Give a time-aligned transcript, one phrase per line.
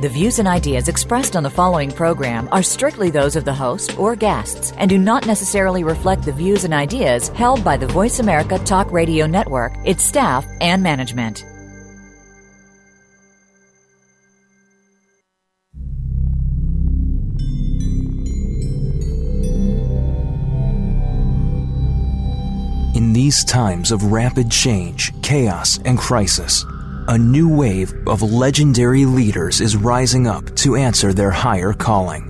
[0.00, 3.98] The views and ideas expressed on the following program are strictly those of the host
[3.98, 8.18] or guests and do not necessarily reflect the views and ideas held by the Voice
[8.18, 11.44] America Talk Radio Network, its staff, and management.
[22.96, 26.64] In these times of rapid change, chaos, and crisis,
[27.10, 32.22] a new wave of legendary leaders is rising up to answer their higher calling.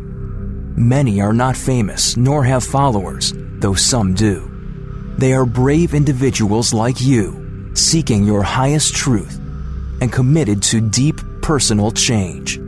[0.75, 4.51] Many are not famous nor have followers, though some do.
[5.19, 9.38] They are brave individuals like you, seeking your highest truth
[10.01, 12.59] and committed to deep personal change.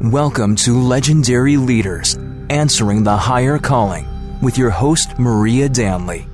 [0.00, 2.16] Welcome to Legendary Leaders
[2.50, 4.06] Answering the Higher Calling
[4.40, 6.28] with your host, Maria Danley.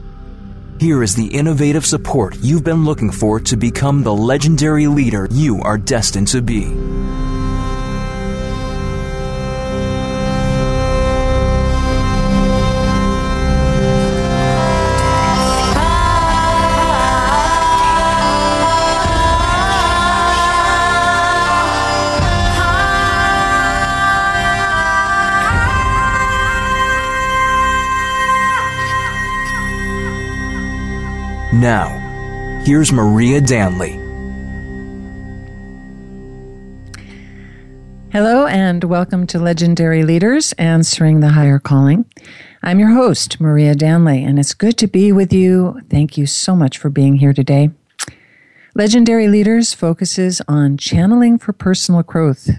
[0.80, 5.60] Here is the innovative support you've been looking for to become the legendary leader you
[5.62, 6.66] are destined to be.
[31.58, 31.88] Now,
[32.64, 33.94] here's Maria Danley.
[38.12, 42.04] Hello, and welcome to Legendary Leaders Answering the Higher Calling.
[42.62, 45.80] I'm your host, Maria Danley, and it's good to be with you.
[45.90, 47.70] Thank you so much for being here today.
[48.76, 52.50] Legendary Leaders focuses on channeling for personal growth,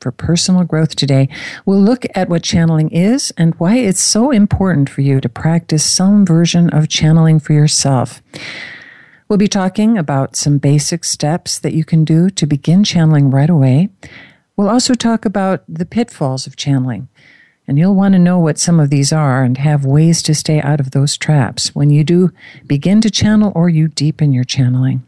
[0.00, 1.28] for personal growth today.
[1.66, 5.84] We'll look at what channeling is and why it's so important for you to practice
[5.84, 8.22] some version of channeling for yourself.
[9.28, 13.50] We'll be talking about some basic steps that you can do to begin channeling right
[13.50, 13.90] away.
[14.56, 17.08] We'll also talk about the pitfalls of channeling.
[17.68, 20.60] And you'll want to know what some of these are and have ways to stay
[20.60, 22.32] out of those traps when you do
[22.66, 25.06] begin to channel or you deepen your channeling.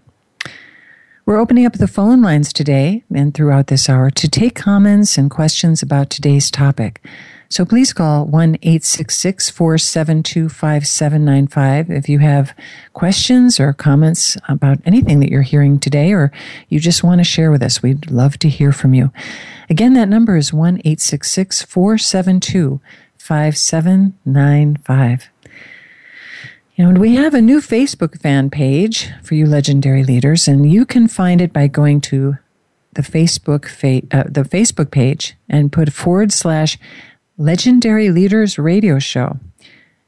[1.33, 5.31] We're opening up the phone lines today and throughout this hour to take comments and
[5.31, 7.03] questions about today's topic.
[7.49, 12.55] So please call 1 866 472 5795 if you have
[12.93, 16.31] questions or comments about anything that you're hearing today or
[16.69, 17.83] you just want to share with us.
[17.83, 19.11] We'd love to hear from you.
[19.71, 22.79] Again, that number is 1 866 472
[23.17, 25.32] 5795.
[26.83, 31.07] And we have a new Facebook fan page for you legendary leaders, and you can
[31.07, 32.39] find it by going to
[32.95, 36.77] the Facebook fa- uh, the Facebook page and put forward slash
[37.39, 39.39] Legendary Leaders Radio Show.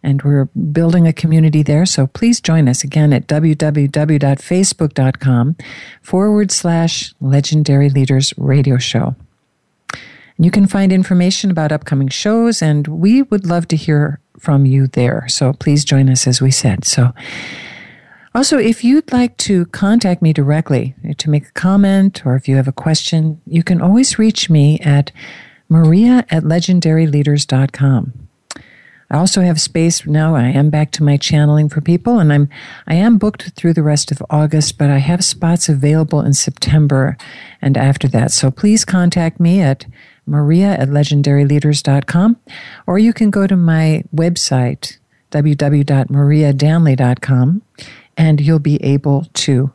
[0.03, 5.57] And we're building a community there, so please join us again at www.facebook.com
[6.03, 9.15] forward slash Legendary Leaders Radio Show.
[10.37, 14.67] And you can find information about upcoming shows, and we would love to hear from
[14.67, 15.27] you there.
[15.29, 16.85] So please join us, as we said.
[16.85, 17.13] So,
[18.37, 22.57] also, if you'd like to contact me directly to make a comment or if you
[22.57, 25.13] have a question, you can always reach me at
[25.69, 28.25] maria at legendaryleaders.com.
[29.11, 30.35] I also have space now.
[30.35, 32.49] I am back to my channeling for people, and I'm
[32.89, 37.17] I am booked through the rest of August, but I have spots available in September
[37.63, 38.33] and after that.
[38.33, 39.87] So please contact me at
[40.27, 42.37] maria at legendaryleaders.com,
[42.87, 44.99] or you can go to my website,
[45.31, 47.63] www.mariadanley.com,
[48.17, 49.71] and you'll be able to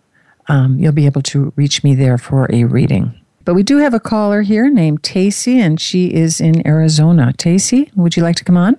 [0.48, 3.14] um, you'll be able to reach me there for a reading.
[3.46, 7.34] But we do have a caller here named Tacy, and she is in Arizona.
[7.38, 8.76] Tacy, would you like to come on?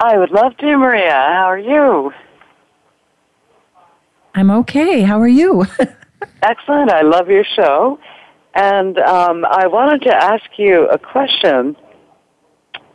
[0.00, 1.12] I would love to, Maria.
[1.12, 2.12] How are you?
[4.34, 5.02] I'm okay.
[5.02, 5.66] How are you?
[6.42, 6.90] Excellent.
[6.90, 7.98] I love your show.
[8.54, 11.76] And um, I wanted to ask you a question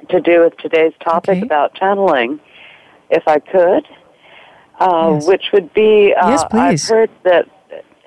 [0.10, 1.42] to do with today's topic Okay.
[1.42, 2.40] about channeling,
[3.10, 3.88] if I could,
[4.80, 5.28] uh, Yes.
[5.28, 6.84] which would be uh, Yes, please.
[6.92, 7.46] I've heard that,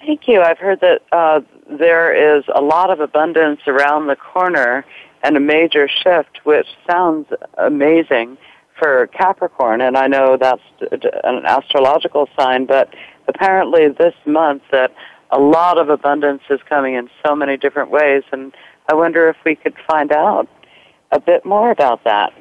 [0.04, 1.40] thank you, I've heard that uh,
[1.70, 4.84] there is a lot of abundance around the corner
[5.22, 8.36] and a major shift, which sounds amazing
[8.78, 9.80] for Capricorn.
[9.80, 10.62] And I know that's
[10.92, 12.94] an astrological sign, but
[13.26, 14.92] apparently this month that
[15.30, 18.22] a lot of abundance is coming in so many different ways.
[18.32, 18.54] And
[18.90, 20.48] I wonder if we could find out
[21.12, 22.32] a bit more about that.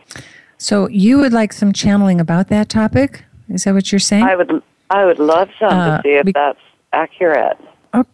[0.57, 3.23] so you would like some channeling about that topic?
[3.49, 4.23] Is that what you're saying?
[4.23, 6.59] I would I would love some Uh, to see if be- that's
[6.93, 7.57] accurate.
[7.93, 8.05] Oh,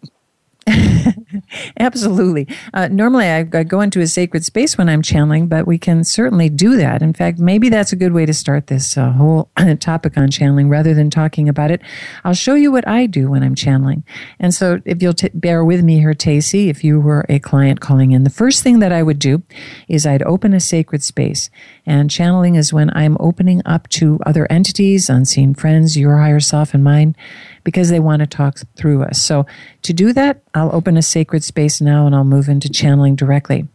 [1.80, 2.48] Absolutely.
[2.74, 6.04] Uh, normally, I, I, go into a sacred space when I'm channeling, but we can
[6.04, 7.02] certainly do that.
[7.02, 10.70] In fact, maybe that's a good way to start this uh, whole topic on channeling
[10.70, 11.82] rather than talking about it.
[12.24, 14.04] I'll show you what I do when I'm channeling.
[14.40, 17.80] And so, if you'll t- bear with me here, Tacy, if you were a client
[17.80, 19.44] calling in, the first thing that I would do
[19.88, 21.50] is I'd open a sacred space.
[21.86, 26.74] And channeling is when I'm opening up to other entities, unseen friends, your higher self,
[26.74, 27.16] and mine
[27.64, 29.22] because they want to talk through us.
[29.22, 29.46] So
[29.82, 33.68] to do that, I'll open a sacred space now and I'll move into channeling directly.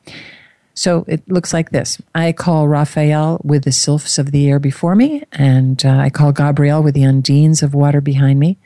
[0.79, 2.01] So it looks like this.
[2.15, 6.31] I call Raphael with the sylphs of the air before me, and uh, I call
[6.31, 8.59] Gabriel with the undines of water behind me.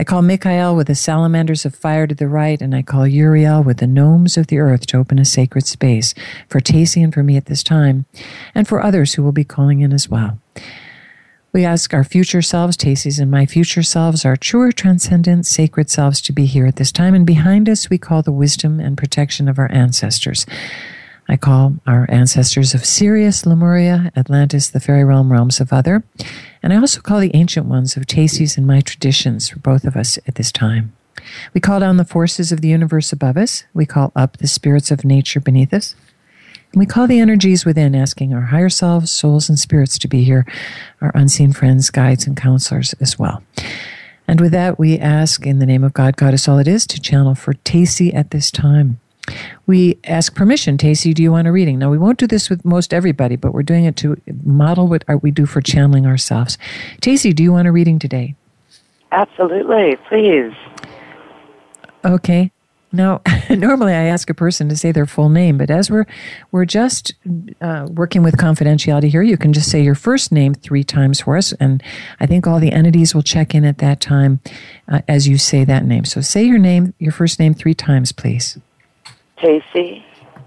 [0.00, 3.62] I call Michael with the salamanders of fire to the right, and I call Uriel
[3.62, 6.14] with the gnomes of the earth to open a sacred space
[6.48, 8.06] for Tacy and for me at this time,
[8.54, 10.38] and for others who will be calling in as well.
[11.52, 16.22] We ask our future selves, Tacy's and my future selves, our truer, transcendent, sacred selves
[16.22, 17.14] to be here at this time.
[17.14, 20.46] And behind us, we call the wisdom and protection of our ancestors.
[21.30, 26.02] I call our ancestors of Sirius, Lemuria, Atlantis, the fairy realm, realms of other.
[26.60, 29.96] And I also call the ancient ones of Tacy's and my traditions for both of
[29.96, 30.92] us at this time.
[31.54, 33.62] We call down the forces of the universe above us.
[33.72, 35.94] We call up the spirits of nature beneath us.
[36.72, 40.24] And we call the energies within, asking our higher selves, souls, and spirits to be
[40.24, 40.44] here,
[41.00, 43.40] our unseen friends, guides, and counselors as well.
[44.26, 46.88] And with that, we ask in the name of God, God is all it is,
[46.88, 48.98] to channel for Tacy at this time.
[49.66, 50.76] We ask permission.
[50.76, 51.78] Tacy, do you want a reading?
[51.78, 55.04] Now, we won't do this with most everybody, but we're doing it to model what
[55.22, 56.58] we do for channeling ourselves.
[57.00, 58.34] Tacy, do you want a reading today?
[59.12, 60.52] Absolutely, please.
[62.04, 62.52] Okay.
[62.92, 66.06] Now, normally I ask a person to say their full name, but as we're
[66.50, 67.14] we're just
[67.60, 71.36] uh, working with confidentiality here, you can just say your first name three times for
[71.36, 71.82] us, and
[72.18, 74.40] I think all the entities will check in at that time
[74.88, 76.04] uh, as you say that name.
[76.04, 78.58] So, say your name, your first name three times, please.
[79.40, 80.02] Tacy,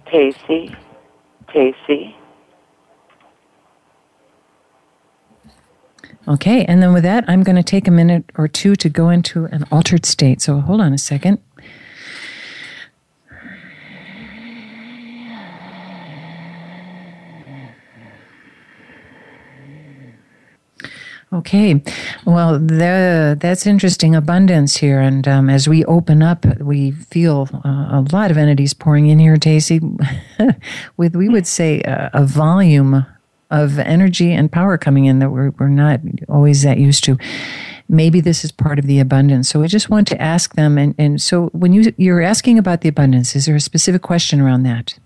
[0.05, 0.75] Tacy,
[1.47, 2.15] Tacy.
[6.27, 9.09] Okay, and then with that, I'm going to take a minute or two to go
[9.09, 10.41] into an altered state.
[10.41, 11.39] So, hold on a second.
[21.33, 21.81] Okay,
[22.25, 27.69] well, the, that's interesting abundance here, and um, as we open up, we feel uh,
[27.91, 29.81] a lot of entities pouring in here, Tacy,
[30.97, 33.07] with we would say a, a, volume
[33.49, 37.17] of energy and power coming in that we're we're not always that used to.
[37.89, 39.49] Maybe this is part of the abundance.
[39.49, 42.81] So I just want to ask them, and, and so when you you're asking about
[42.81, 44.99] the abundance, is there a specific question around that?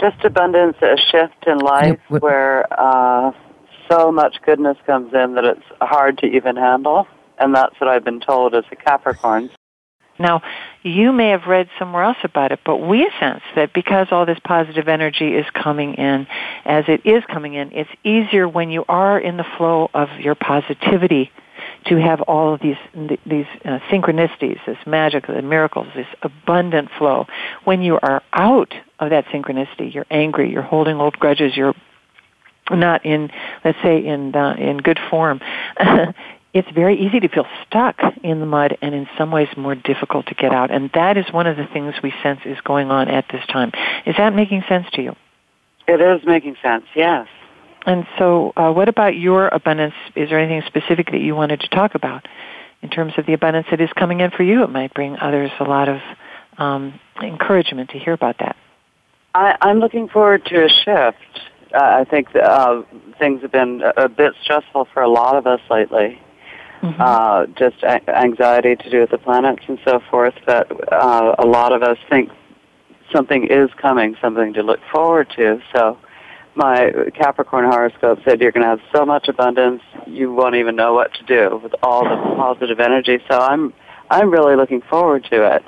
[0.00, 2.66] Just abundance, a shift in life where.
[2.72, 3.32] Uh,
[3.90, 7.06] so much goodness comes in that it's hard to even handle.
[7.38, 9.50] And that's what I've been told as a Capricorn.
[10.18, 10.42] Now,
[10.82, 14.38] you may have read somewhere else about it, but we sense that because all this
[14.44, 16.26] positive energy is coming in,
[16.64, 20.34] as it is coming in, it's easier when you are in the flow of your
[20.34, 21.30] positivity
[21.86, 22.76] to have all of these
[23.26, 27.26] these uh, synchronicities, this magic, the miracles, this abundant flow.
[27.64, 31.74] When you are out of that synchronicity, you're angry, you're holding old grudges, you're
[32.70, 33.30] not in,
[33.64, 35.40] let's say, in uh, in good form.
[36.54, 40.26] it's very easy to feel stuck in the mud and in some ways more difficult
[40.26, 40.70] to get out.
[40.70, 43.72] And that is one of the things we sense is going on at this time.
[44.06, 45.16] Is that making sense to you?
[45.88, 47.26] It is making sense, yes.
[47.84, 49.94] And so, uh, what about your abundance?
[50.14, 52.26] Is there anything specific that you wanted to talk about
[52.80, 54.62] in terms of the abundance that is coming in for you?
[54.62, 56.00] It might bring others a lot of
[56.58, 58.56] um, encouragement to hear about that.
[59.34, 61.40] I, I'm looking forward to a shift
[61.74, 62.82] uh, I think uh,
[63.18, 66.20] things have been a, a bit stressful for a lot of us lately.
[66.82, 67.00] Mm-hmm.
[67.00, 70.34] Uh, just a- anxiety to do with the planets and so forth.
[70.44, 72.30] But uh, a lot of us think
[73.12, 75.62] something is coming, something to look forward to.
[75.74, 75.98] So
[76.54, 80.92] my Capricorn horoscope said you're going to have so much abundance you won't even know
[80.92, 83.18] what to do with all the positive energy.
[83.30, 83.72] So I'm
[84.10, 85.62] I'm really looking forward to it.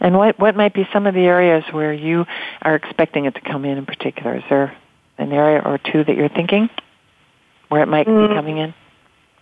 [0.00, 2.24] And what what might be some of the areas where you
[2.62, 4.36] are expecting it to come in in particular?
[4.36, 4.76] Is there
[5.18, 6.68] an area or two that you're thinking
[7.68, 8.74] where it might mm, be coming in?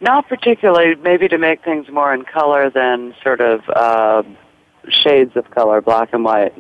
[0.00, 0.94] Not particularly.
[0.96, 4.22] Maybe to make things more in color than sort of uh,
[4.88, 6.54] shades of color, black and white.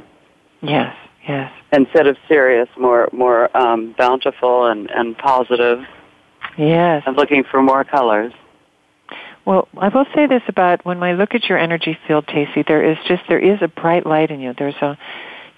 [0.60, 0.94] Yes,
[1.26, 1.52] yes.
[1.72, 5.80] Instead of serious, more more um, bountiful and and positive.
[6.56, 7.02] Yes.
[7.06, 8.32] I'm looking for more colors.
[9.44, 12.66] Well, I will say this about when I look at your energy field, Tacy.
[12.66, 14.54] There is just there is a bright light in you.
[14.56, 14.96] There's a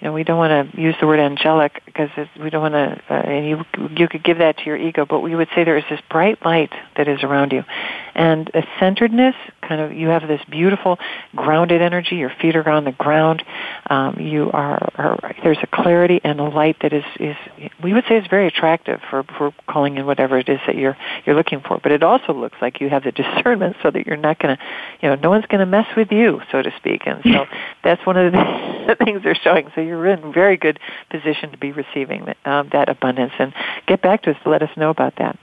[0.00, 2.10] you know, we don't want to use the word angelic because
[2.40, 3.64] we don't want to, uh, and you,
[3.96, 6.44] you could give that to your ego, but we would say there is this bright
[6.44, 7.64] light that is around you.
[8.14, 10.98] And a centeredness, kind of, you have this beautiful
[11.34, 12.16] grounded energy.
[12.16, 13.42] Your feet are on the ground.
[13.90, 17.36] Um, you are, are, there's a clarity and a light that is, is,
[17.82, 20.96] we would say is very attractive for, for calling in whatever it is that you're,
[21.26, 21.80] you're looking for.
[21.82, 24.62] But it also looks like you have the discernment so that you're not going to,
[25.00, 27.02] you know, no one's going to mess with you, so to speak.
[27.06, 27.46] And so
[27.82, 28.32] that's one of
[28.86, 29.70] the things they're showing.
[29.74, 30.78] So you're in very good
[31.10, 33.32] position to be receiving um, that abundance.
[33.38, 33.52] And
[33.86, 35.38] get back to us to let us know about that.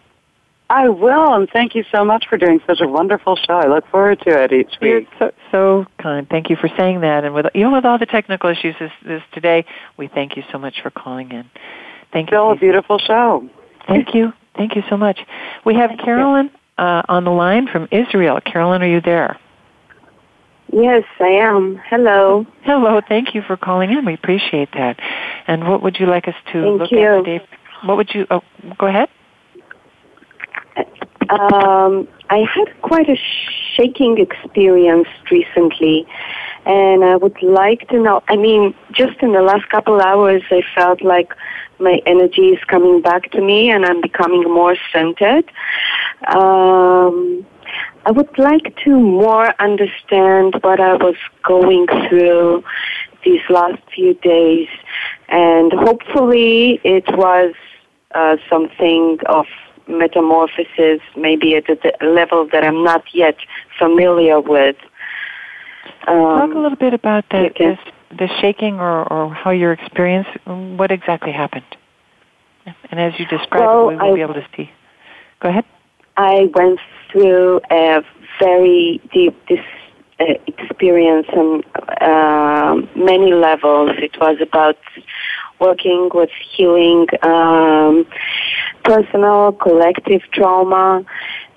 [0.72, 3.56] I will, and thank you so much for doing such a wonderful show.
[3.56, 4.90] I look forward to it each week.
[4.90, 6.26] You're so, so kind.
[6.30, 7.26] Thank you for saying that.
[7.26, 9.66] And with even with all the technical issues this, this today,
[9.98, 11.50] we thank you so much for calling in.
[12.14, 12.56] Thank Still you.
[12.56, 13.50] Still a beautiful show.
[13.86, 14.32] Thank you.
[14.56, 15.20] Thank you so much.
[15.66, 18.40] We have Carolyn uh, on the line from Israel.
[18.40, 19.38] Carolyn, are you there?
[20.72, 21.82] Yes, I am.
[21.90, 22.46] Hello.
[22.64, 23.02] Hello.
[23.06, 24.06] Thank you for calling in.
[24.06, 25.02] We appreciate that.
[25.48, 27.00] And what would you like us to Thank look you.
[27.00, 27.46] at today?
[27.84, 28.26] What would you?
[28.32, 28.42] Oh,
[28.78, 29.10] go ahead.
[31.32, 33.18] Um, I had quite a
[33.76, 36.06] shaking experience recently,
[36.66, 38.22] and I would like to know.
[38.28, 41.34] I mean, just in the last couple hours, I felt like
[41.80, 45.50] my energy is coming back to me, and I'm becoming more centered.
[46.28, 47.46] Um,
[48.06, 52.64] I would like to more understand what I was going through
[53.24, 54.68] these last few days,
[55.30, 57.54] and hopefully, it was
[58.14, 59.46] uh, something of
[59.88, 63.36] metamorphosis, maybe at a level that I'm not yet
[63.78, 64.76] familiar with.
[66.08, 67.78] Um, Talk a little bit about the, this,
[68.18, 71.66] the shaking or, or how your experience, what exactly happened.
[72.92, 74.72] And as you describe well, it, we will I, be able to see.
[75.40, 75.66] Go ahead.
[76.18, 76.80] I went
[77.12, 78.04] through a
[78.40, 79.60] very deep dis,
[80.20, 81.64] uh, experience on
[82.02, 83.92] uh, many levels.
[83.98, 84.78] It was about
[85.60, 88.06] working with healing um,
[88.84, 91.04] personal, collective trauma,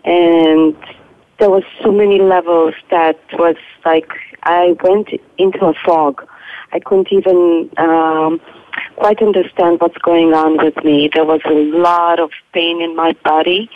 [0.05, 0.77] and
[1.39, 4.11] there was so many levels that was like
[4.43, 6.27] I went into a fog.
[6.73, 8.41] I couldn't even um,
[8.97, 11.11] quite understand what's going on with me.
[11.13, 13.71] There was a lot of pain in my body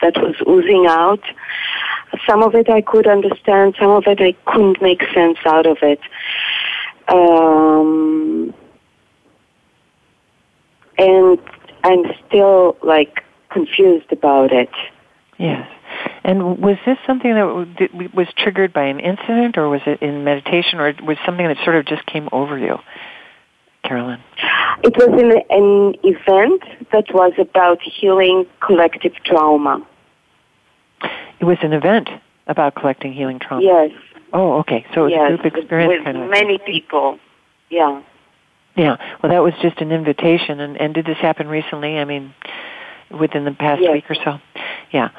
[0.00, 1.22] that was oozing out.
[2.26, 5.78] Some of it I could understand, some of it I couldn't make sense out of
[5.82, 6.00] it.
[7.08, 8.54] Um,
[10.96, 11.38] and
[11.84, 14.70] I'm still like confused about it.
[15.38, 15.68] Yes.
[16.24, 20.80] And was this something that was triggered by an incident, or was it in meditation,
[20.80, 22.78] or was something that sort of just came over you,
[23.84, 24.20] Carolyn?
[24.82, 26.62] It was an, an event
[26.92, 29.86] that was about healing collective trauma.
[31.40, 32.08] It was an event
[32.46, 33.62] about collecting healing trauma.
[33.62, 33.90] Yes.
[34.32, 34.84] Oh, okay.
[34.94, 36.30] So it was yes, a group experience, with kind of.
[36.30, 37.18] many people.
[37.70, 38.02] Yeah.
[38.76, 38.96] Yeah.
[39.22, 40.60] Well, that was just an invitation.
[40.60, 41.98] And, and did this happen recently?
[41.98, 42.34] I mean,
[43.10, 43.92] within the past yes.
[43.92, 44.40] week or so?
[44.92, 45.10] Yeah.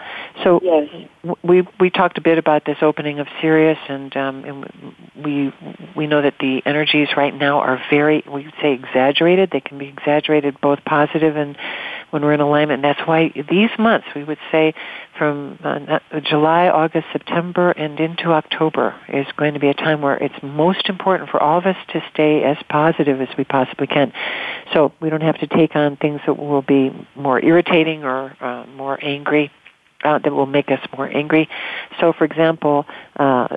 [0.44, 1.36] So yes.
[1.44, 5.54] we we talked a bit about this opening of Sirius, and, um, and we
[5.96, 9.50] we know that the energies right now are very we would say exaggerated.
[9.52, 11.58] They can be exaggerated both positive and
[12.10, 12.84] when we're in alignment.
[12.84, 14.74] And that's why these months we would say
[15.18, 20.18] from uh, July, August, September, and into October is going to be a time where
[20.18, 24.12] it's most important for all of us to stay as positive as we possibly can.
[24.74, 28.66] So we don't have to take on things that will be more irritating or uh,
[28.76, 29.52] more angry.
[30.06, 31.50] Uh, that will make us more angry.
[32.00, 32.86] So, for example,
[33.16, 33.48] uh,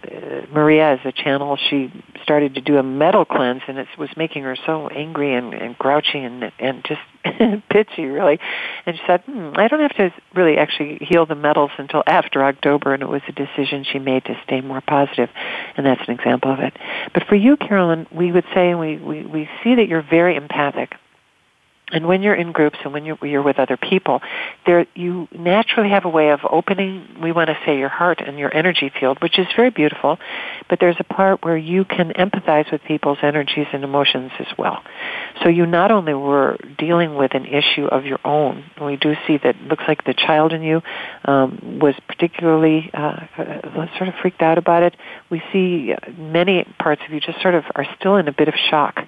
[0.50, 4.44] Maria, as a channel, she started to do a metal cleanse, and it was making
[4.44, 7.02] her so angry and, and grouchy and and just
[7.68, 8.38] pitchy, really.
[8.86, 12.42] And she said, hmm, "I don't have to really actually heal the metals until after
[12.42, 15.28] October." And it was a decision she made to stay more positive,
[15.76, 16.74] and that's an example of it.
[17.12, 20.94] But for you, Carolyn, we would say we we, we see that you're very empathic.
[21.90, 24.20] And when you're in groups and when you're, you're with other people,
[24.66, 28.38] there you naturally have a way of opening, we want to say your heart and
[28.38, 30.18] your energy field, which is very beautiful,
[30.68, 34.82] but there's a part where you can empathize with people's energies and emotions as well.
[35.42, 39.38] So you not only were dealing with an issue of your own, we do see
[39.38, 40.82] that looks like the child in you
[41.24, 43.26] um, was particularly uh,
[43.96, 44.94] sort of freaked out about it.
[45.30, 48.54] We see many parts of you just sort of are still in a bit of
[48.70, 48.98] shock.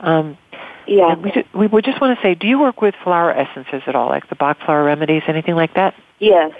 [0.00, 0.38] Um,
[0.86, 1.14] yeah.
[1.14, 3.94] we, just, we would just want to say, do you work with flower essences at
[3.94, 5.94] all, like the Bach flower remedies, anything like that?
[6.18, 6.52] Yes.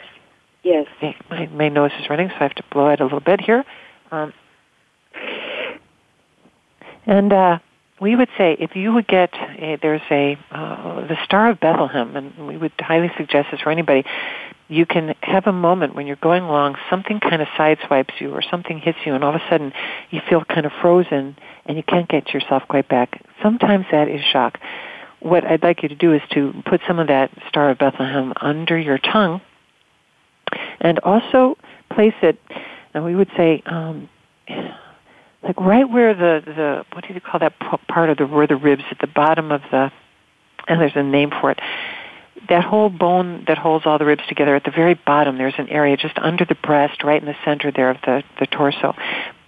[0.62, 0.87] Yes.
[0.99, 1.17] Okay.
[1.31, 3.65] My, my nose is running, so I have to blow it a little bit here.
[4.11, 4.33] Um,
[7.07, 7.59] and uh,
[8.00, 12.17] we would say if you would get a, there's a uh, the Star of Bethlehem,
[12.17, 14.05] and we would highly suggest this for anybody.
[14.69, 18.43] You can have a moment when you're going along, something kind of sideswipes you, or
[18.43, 19.73] something hits you, and all of a sudden
[20.11, 21.37] you feel kind of frozen,
[21.67, 23.21] and you can't get yourself quite back.
[23.42, 24.59] Sometimes that is shock.
[25.20, 28.32] What I'd like you to do is to put some of that Star of Bethlehem
[28.40, 29.40] under your tongue,
[30.80, 31.59] and also
[31.90, 32.38] place it,
[32.94, 34.09] and we would say, um,
[35.42, 38.56] like right where the the what do you call that part of the where the
[38.56, 39.92] ribs at the bottom of the,
[40.68, 41.61] and there's a name for it.
[42.49, 45.68] That whole bone that holds all the ribs together at the very bottom, there's an
[45.68, 48.94] area just under the breast, right in the center there of the the torso,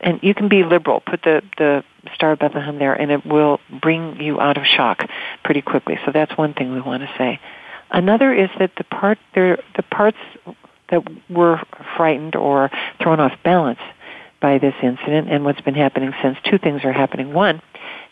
[0.02, 1.00] and you can be liberal.
[1.00, 5.09] Put the the Star of Bethlehem there, and it will bring you out of shock
[5.44, 5.99] pretty quickly.
[6.04, 7.40] So that's one thing we want to say.
[7.90, 10.18] Another is that the part there, the parts
[10.90, 11.62] that were
[11.97, 13.80] frightened or thrown off balance
[14.40, 17.32] by this incident and what's been happening since, two things are happening.
[17.32, 17.62] One,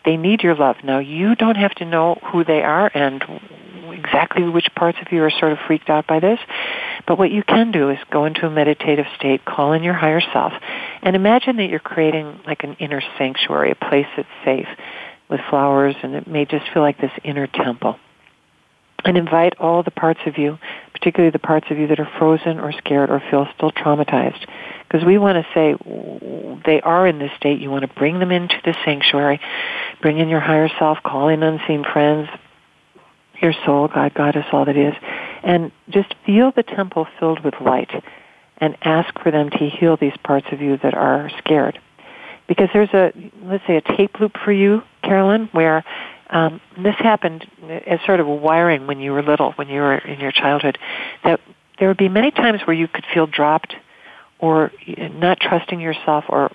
[0.05, 0.77] they need your love.
[0.83, 3.23] Now, you don't have to know who they are and
[3.91, 6.39] exactly which parts of you are sort of freaked out by this.
[7.07, 10.21] But what you can do is go into a meditative state, call in your higher
[10.33, 10.53] self,
[11.01, 14.67] and imagine that you're creating like an inner sanctuary, a place that's safe
[15.29, 17.97] with flowers, and it may just feel like this inner temple
[19.03, 20.57] and invite all the parts of you,
[21.01, 24.45] particularly the parts of you that are frozen or scared or feel still traumatized.
[24.87, 25.75] Because we want to say
[26.63, 27.59] they are in this state.
[27.59, 29.41] You want to bring them into the sanctuary,
[29.99, 32.29] bring in your higher self, call in unseen friends,
[33.41, 34.93] your soul, God, Goddess, all that is,
[35.41, 37.89] and just feel the temple filled with light
[38.57, 41.79] and ask for them to heal these parts of you that are scared.
[42.47, 43.11] Because there's a,
[43.43, 45.83] let's say, a tape loop for you, Carolyn, where
[46.31, 47.45] um, this happened
[47.85, 50.77] as sort of a wiring when you were little, when you were in your childhood,
[51.23, 51.41] that
[51.77, 53.75] there would be many times where you could feel dropped
[54.39, 54.71] or
[55.13, 56.51] not trusting yourself or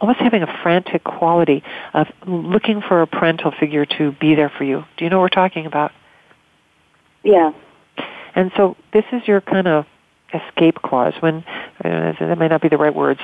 [0.00, 4.64] almost having a frantic quality of looking for a parental figure to be there for
[4.64, 4.84] you.
[4.96, 5.90] Do you know what we're talking about?
[7.24, 7.52] Yeah.
[8.34, 9.86] And so this is your kind of
[10.32, 11.42] escape clause when,
[11.84, 13.20] uh, that might not be the right words,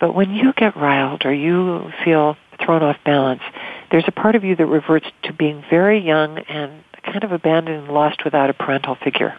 [0.00, 3.42] but when you get riled or you feel thrown off balance,
[3.90, 7.84] there's a part of you that reverts to being very young and kind of abandoned
[7.84, 9.36] and lost without a parental figure.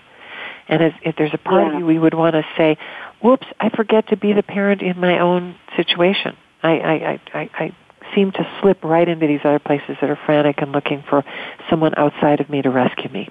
[0.67, 1.73] And if, if there's a part yeah.
[1.73, 2.77] of you we would want to say,
[3.21, 6.35] whoops, I forget to be the parent in my own situation.
[6.63, 7.75] I, I, I, I
[8.15, 11.23] seem to slip right into these other places that are frantic and looking for
[11.69, 13.29] someone outside of me to rescue me.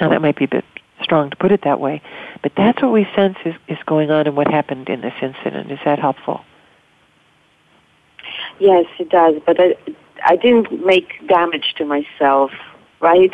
[0.00, 0.64] Now that might be a bit
[1.02, 2.02] strong to put it that way,
[2.42, 5.70] but that's what we sense is, is going on and what happened in this incident.
[5.70, 6.42] Is that helpful?
[8.58, 9.36] Yes, it does.
[9.46, 9.76] But I,
[10.24, 12.50] I didn't make damage to myself,
[13.00, 13.32] right?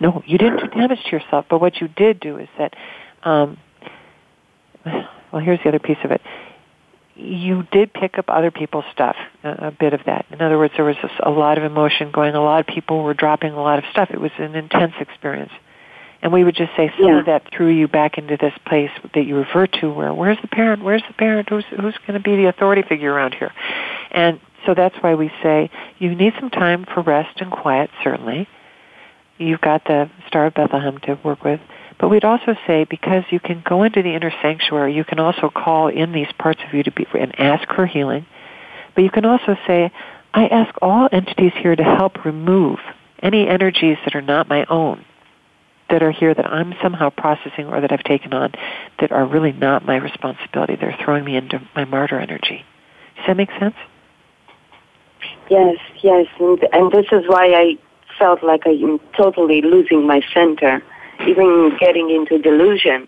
[0.00, 1.46] No, you didn't do damage to yourself.
[1.48, 2.74] But what you did do is that,
[3.22, 3.56] um,
[4.84, 6.20] well, here's the other piece of it.
[7.14, 10.26] You did pick up other people's stuff, a, a bit of that.
[10.30, 12.34] In other words, there was a lot of emotion going.
[12.34, 14.10] A lot of people were dropping a lot of stuff.
[14.12, 15.52] It was an intense experience.
[16.22, 17.20] And we would just say some yeah.
[17.20, 20.48] of that threw you back into this place that you refer to where, where's the
[20.48, 20.82] parent?
[20.82, 21.48] Where's the parent?
[21.48, 23.52] Who's, who's going to be the authority figure around here?
[24.10, 28.48] And so that's why we say you need some time for rest and quiet, certainly.
[29.38, 31.60] You've got the Star of Bethlehem to work with.
[31.98, 35.48] But we'd also say because you can go into the inner sanctuary, you can also
[35.48, 38.26] call in these parts of you to be and ask for healing.
[38.94, 39.90] But you can also say,
[40.34, 42.78] I ask all entities here to help remove
[43.22, 45.04] any energies that are not my own,
[45.88, 48.52] that are here that I'm somehow processing or that I've taken on
[49.00, 50.76] that are really not my responsibility.
[50.76, 52.64] They're throwing me into my martyr energy.
[53.16, 53.76] Does that make sense?
[55.50, 57.78] Yes, yes, and, and this is why I
[58.18, 60.82] felt like I'm totally losing my center,
[61.26, 63.06] even getting into delusion.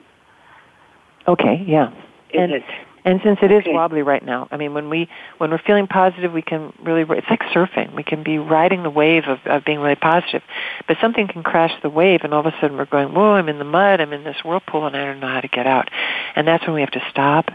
[1.26, 1.90] Okay, yeah.
[2.30, 2.62] Is and, it?
[3.04, 3.72] And since it is okay.
[3.72, 7.26] wobbly right now, I mean, when we when we're feeling positive, we can really it's
[7.30, 7.94] like surfing.
[7.94, 10.42] We can be riding the wave of, of being really positive,
[10.86, 13.34] but something can crash the wave, and all of a sudden we're going, "Whoa!
[13.34, 14.00] I'm in the mud.
[14.00, 15.88] I'm in this whirlpool, and I don't know how to get out."
[16.36, 17.50] And that's when we have to stop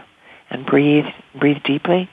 [0.50, 2.08] and breathe, breathe deeply,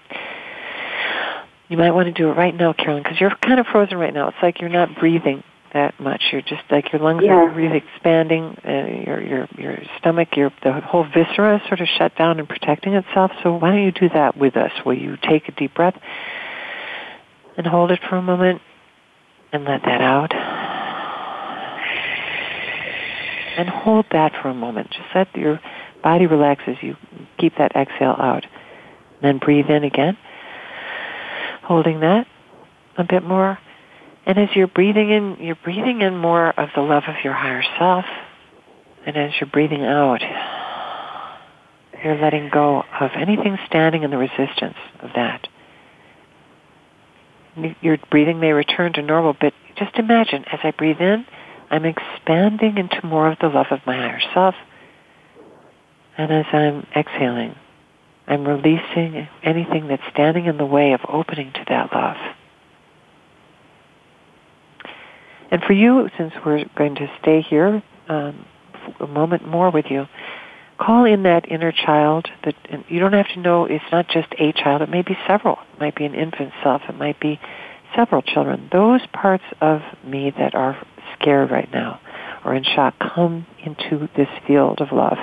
[1.71, 4.13] you might want to do it right now, Carolyn, because you're kind of frozen right
[4.13, 4.27] now.
[4.27, 5.41] It's like you're not breathing
[5.73, 6.21] that much.
[6.33, 7.31] You're just like your lungs yeah.
[7.31, 8.57] are really expanding.
[8.67, 12.49] Uh, your your your stomach, your the whole viscera is sort of shut down and
[12.49, 13.31] protecting itself.
[13.41, 14.71] So why don't you do that with us?
[14.85, 15.97] Will you take a deep breath
[17.55, 18.61] and hold it for a moment
[19.53, 20.33] and let that out?
[23.57, 24.89] And hold that for a moment.
[24.91, 25.61] Just let your
[26.03, 26.97] body relax as you
[27.37, 28.43] keep that exhale out.
[28.43, 30.17] And Then breathe in again
[31.63, 32.27] holding that
[32.97, 33.57] a bit more.
[34.25, 37.63] And as you're breathing in, you're breathing in more of the love of your higher
[37.79, 38.05] self.
[39.05, 40.21] And as you're breathing out,
[42.03, 45.47] you're letting go of anything standing in the resistance of that.
[47.81, 51.25] Your breathing may return to normal, but just imagine as I breathe in,
[51.69, 54.55] I'm expanding into more of the love of my higher self.
[56.17, 57.55] And as I'm exhaling,
[58.31, 62.15] I'm releasing anything that's standing in the way of opening to that love.
[65.51, 68.45] And for you, since we're going to stay here um,
[69.01, 70.05] a moment more with you,
[70.77, 72.55] call in that inner child that
[72.87, 75.57] you don't have to know it's not just a child it may be several.
[75.73, 77.37] It might be an infant self it might be
[77.93, 78.69] several children.
[78.71, 80.81] Those parts of me that are
[81.19, 81.99] scared right now
[82.45, 85.17] or in shock come into this field of love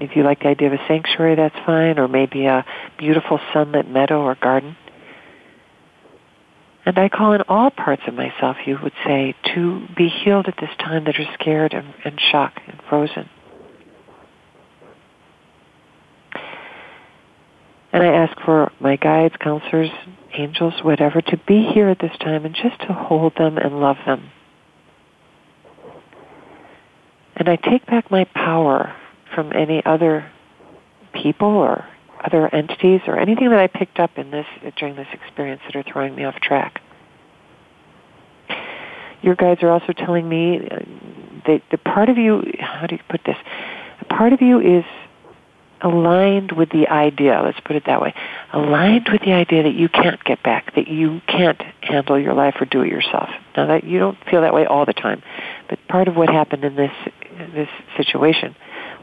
[0.00, 2.64] if you like the idea of a sanctuary that's fine or maybe a
[2.98, 4.76] beautiful sunlit meadow or garden
[6.84, 10.56] and I call in all parts of myself, you would say, to be healed at
[10.60, 13.28] this time that are scared and, and shocked and frozen.
[17.92, 19.90] And I ask for my guides, counselors,
[20.32, 23.98] angels, whatever, to be here at this time and just to hold them and love
[24.04, 24.30] them.
[27.36, 28.94] And I take back my power
[29.34, 30.30] from any other
[31.12, 31.86] people or
[32.22, 35.82] other entities or anything that I picked up in this during this experience that are
[35.82, 36.80] throwing me off track.
[39.22, 40.78] Your guides are also telling me uh,
[41.46, 43.36] that the part of you, how do you put this?
[44.00, 44.84] A part of you is
[45.80, 48.14] aligned with the idea, let's put it that way,
[48.52, 52.54] aligned with the idea that you can't get back, that you can't handle your life
[52.60, 53.28] or do it yourself.
[53.56, 55.22] Now that you don't feel that way all the time,
[55.68, 56.92] but part of what happened in this
[57.54, 58.54] this situation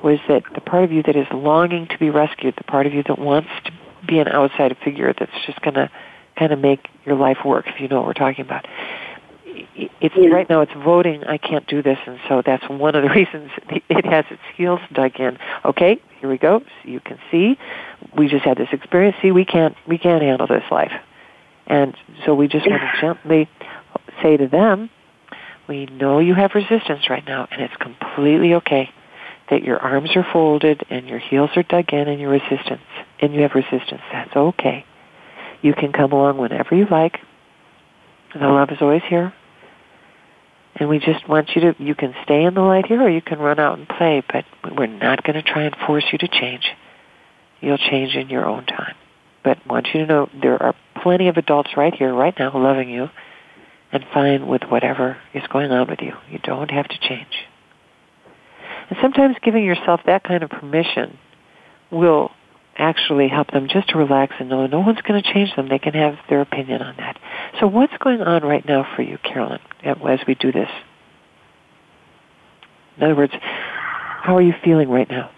[0.04, 2.94] was that the part of you that is longing to be rescued, the part of
[2.94, 3.72] you that wants to
[4.08, 5.90] be an outside figure that's just going to
[6.38, 8.66] kind of make your life work, if you know what we're talking about.
[9.76, 10.30] It's yeah.
[10.30, 10.62] right now.
[10.62, 11.24] It's voting.
[11.26, 13.52] I can't do this, and so that's one of the reasons
[13.90, 15.38] it has its heels dug in.
[15.66, 16.60] Okay, here we go.
[16.60, 17.58] So you can see,
[18.16, 19.18] we just had this experience.
[19.22, 20.94] See, we can't we can't handle this life,
[21.68, 23.50] and so we just want to gently
[24.22, 24.90] say to them,
[25.68, 28.92] we know you have resistance right now, and it's completely okay
[29.50, 32.82] that your arms are folded and your heels are dug in and your resistance
[33.20, 34.02] and you have resistance.
[34.12, 34.86] That's okay.
[35.62, 37.20] You can come along whenever you like.
[38.34, 39.34] The love is always here.
[40.76, 43.22] And we just want you to, you can stay in the light here or you
[43.22, 44.46] can run out and play, but
[44.78, 46.64] we're not going to try and force you to change.
[47.60, 48.96] You'll change in your own time.
[49.44, 52.90] But want you to know there are plenty of adults right here, right now, loving
[52.90, 53.10] you
[53.92, 56.14] and fine with whatever is going on with you.
[56.30, 57.48] You don't have to change.
[58.90, 61.18] And sometimes giving yourself that kind of permission
[61.92, 62.32] will
[62.78, 65.70] actually help them just to relax and know no one's going to change them.
[65.70, 67.20] They can have their opinion on that.
[67.60, 70.70] So what's going on right now for you, Carolyn, as we do this?
[72.98, 75.30] In other words, how are you feeling right now?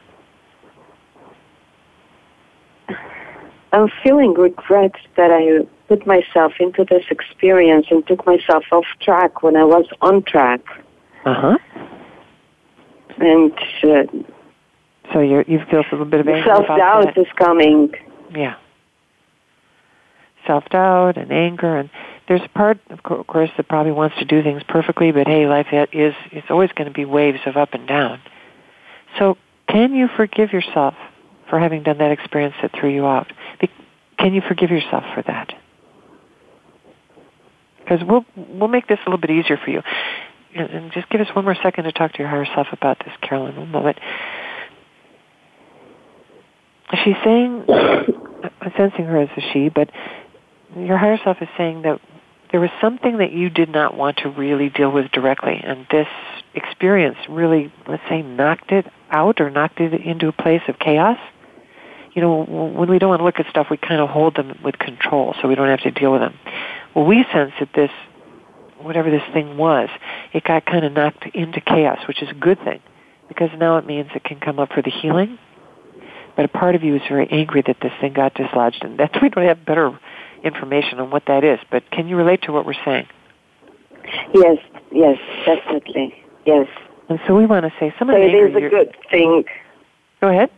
[3.73, 9.43] I'm feeling regret that I put myself into this experience and took myself off track
[9.43, 10.61] when I was on track.
[11.25, 11.57] Uh huh
[13.17, 14.03] and uh,
[15.13, 17.91] so you you feel a little bit of anger self doubt is coming.
[18.33, 18.55] Yeah,
[20.47, 21.89] self doubt and anger, and
[22.27, 25.67] there's a part, of course, that probably wants to do things perfectly, but hey, life
[25.71, 28.21] is it's always going to be waves of up and down.
[29.19, 30.93] So, can you forgive yourself
[31.49, 33.31] for having done that experience that threw you out?
[34.17, 35.53] Can you forgive yourself for that?
[37.79, 39.81] Because we'll we'll make this a little bit easier for you
[40.55, 43.13] and just give us one more second to talk to your higher self about this,
[43.21, 43.55] Carolyn.
[43.55, 43.99] One moment.
[47.03, 49.89] She's saying, I'm sensing her as a she, but
[50.75, 52.01] your higher self is saying that
[52.51, 56.07] there was something that you did not want to really deal with directly, and this
[56.53, 61.17] experience really, let's say, knocked it out or knocked it into a place of chaos.
[62.13, 64.59] You know, when we don't want to look at stuff, we kind of hold them
[64.63, 66.37] with control so we don't have to deal with them.
[66.93, 67.91] Well, we sense that this
[68.83, 69.89] whatever this thing was,
[70.33, 72.81] it got kind of knocked into chaos, which is a good thing
[73.27, 75.39] because now it means it can come up for the healing.
[76.35, 79.13] But a part of you is very angry that this thing got dislodged, and that's
[79.21, 79.97] we don't have better
[80.43, 81.59] information on what that is.
[81.69, 83.07] But can you relate to what we're saying?
[84.33, 84.57] Yes,
[84.91, 86.13] yes, definitely,
[86.45, 86.67] yes.
[87.09, 89.45] And so we want to say some so of the it is a good thing.
[90.19, 90.49] Go ahead.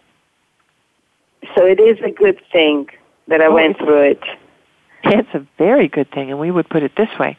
[1.55, 2.87] So it is a good thing
[3.27, 4.21] that I oh, went through it.
[5.03, 7.37] It's a very good thing, and we would put it this way: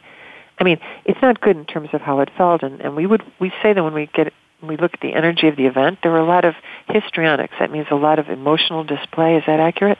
[0.59, 3.23] I mean, it's not good in terms of how it felt, and, and we would
[3.41, 5.99] we say that when we get when we look at the energy of the event,
[6.03, 6.55] there were a lot of
[6.89, 7.55] histrionics.
[7.59, 9.37] That means a lot of emotional display.
[9.37, 9.99] Is that accurate?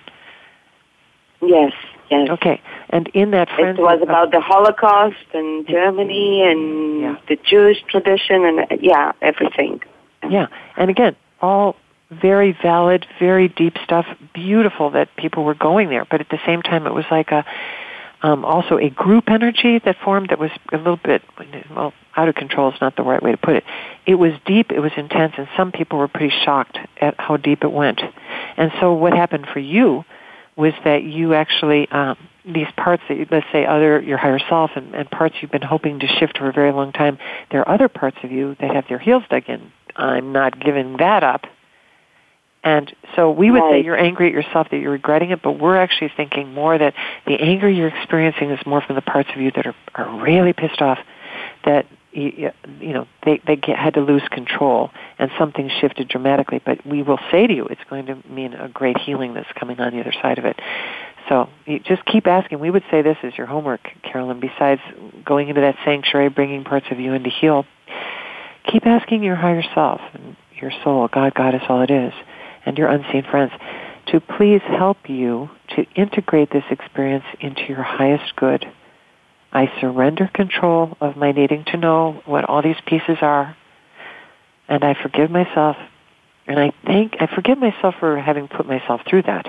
[1.43, 1.73] Yes.
[2.11, 2.29] Yes.
[2.31, 2.61] Okay.
[2.91, 7.17] And in that it was about the Holocaust and Germany and yeah.
[7.29, 9.81] the Jewish tradition and yeah, everything.
[10.29, 10.47] Yeah.
[10.77, 11.77] And again, all
[12.11, 14.07] very valid, very deep stuff.
[14.35, 17.45] Beautiful that people were going there, but at the same time, it was like a
[18.25, 21.23] um, also a group energy that formed that was a little bit
[21.71, 23.65] well out of control is not the right way to put it.
[24.07, 27.63] It was deep, it was intense, and some people were pretty shocked at how deep
[27.63, 28.01] it went.
[28.57, 30.07] And so what happened for you
[30.57, 34.71] was that you actually um, these parts that, you, let's say, other your higher self
[34.75, 37.19] and, and parts you've been hoping to shift for a very long time,
[37.51, 39.71] there are other parts of you that have their heels dug in.
[39.97, 41.43] I'm not giving that up.
[42.65, 43.83] And so we would right.
[43.83, 46.95] say you're angry at yourself that you're regretting it, but we're actually thinking more that
[47.27, 50.55] the anger you're experiencing is more from the parts of you that are, are really
[50.55, 50.99] pissed off
[51.67, 56.61] that you, you know they they get, had to lose control and something shifted dramatically.
[56.65, 59.79] But we will say to you, it's going to mean a great healing that's coming
[59.81, 60.59] on the other side of it.
[61.29, 62.61] So you just keep asking.
[62.61, 64.41] We would say this is your homework, Carolyn.
[64.41, 64.81] Besides
[65.25, 67.67] going into that sanctuary, bringing parts of you in to heal,
[68.71, 72.13] keep asking your higher self and your soul, God, Goddess, all it is,
[72.65, 73.53] and your unseen friends
[74.07, 78.65] to please help you to integrate this experience into your highest good.
[79.53, 83.57] I surrender control of my needing to know what all these pieces are,
[84.69, 85.77] and I forgive myself.
[86.47, 89.47] And I thank, I forgive myself for having put myself through that.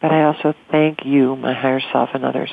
[0.00, 2.50] But I also thank you, my higher self and others,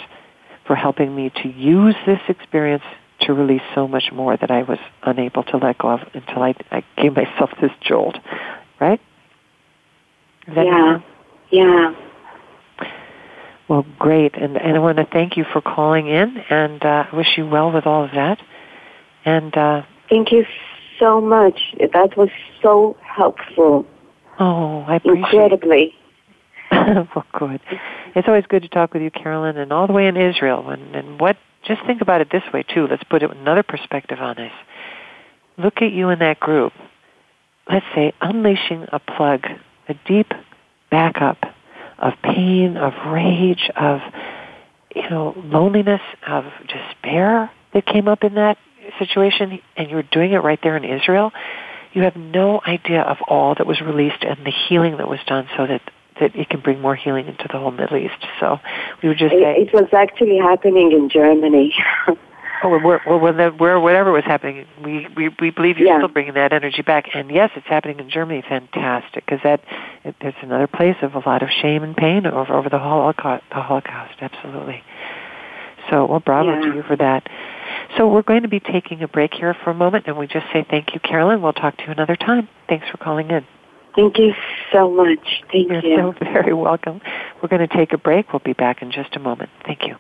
[0.67, 2.83] for helping me to use this experience
[3.21, 6.55] to release so much more that I was unable to let go of until I,
[6.71, 8.17] I gave myself this jolt.
[8.79, 8.99] Right?
[10.55, 10.99] Yeah.
[11.51, 11.95] Yeah.
[13.67, 14.35] Well, great.
[14.35, 17.71] And, and I want to thank you for calling in and uh, wish you well
[17.71, 18.39] with all of that.
[19.23, 20.45] And uh, thank you
[20.99, 21.59] so much.
[21.79, 22.29] That was
[22.61, 23.85] so helpful.
[24.39, 25.95] Oh, I appreciate Incredibly.
[26.71, 27.61] well, good.
[28.15, 30.69] It's always good to talk with you, Carolyn, and all the way in Israel.
[30.69, 31.37] And, and what?
[31.63, 32.87] Just think about it this way too.
[32.87, 34.51] Let's put it another perspective on this.
[35.57, 36.73] Look at you in that group.
[37.69, 39.45] Let's say unleashing a plug,
[39.91, 40.31] a deep
[40.89, 41.37] backup
[41.97, 43.99] of pain, of rage, of
[44.95, 48.57] you know loneliness, of despair that came up in that
[48.99, 51.31] situation, and you're doing it right there in Israel.
[51.93, 55.47] You have no idea of all that was released and the healing that was done,
[55.57, 55.81] so that
[56.19, 58.25] that it can bring more healing into the whole Middle East.
[58.39, 58.59] So
[59.01, 61.73] we would just say it was actually happening in Germany.
[62.63, 65.97] Oh, well, well, well, where whatever was happening, we we, we believe you're Yeah.
[65.97, 67.09] still bringing that energy back.
[67.15, 68.43] And yes, it's happening in Germany.
[68.47, 69.61] Fantastic, because that
[70.03, 73.43] it, it's another place of a lot of shame and pain over over the Holocaust.
[73.49, 74.83] The Holocaust, absolutely.
[75.89, 76.69] So, well, bravo Yeah.
[76.71, 77.27] to you for that.
[77.97, 80.45] So we're going to be taking a break here for a moment, and we just
[80.53, 81.41] say thank you, Carolyn.
[81.41, 82.47] We'll talk to you another time.
[82.69, 83.45] Thanks for calling in.
[83.95, 84.33] Thank you
[84.71, 85.43] so much.
[85.51, 85.97] Thank You're you.
[85.97, 87.01] so very welcome.
[87.41, 88.31] We're going to take a break.
[88.31, 89.49] We'll be back in just a moment.
[89.65, 89.95] Thank you.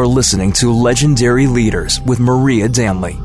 [0.00, 3.20] Are listening to Legendary Leaders with Maria Danley.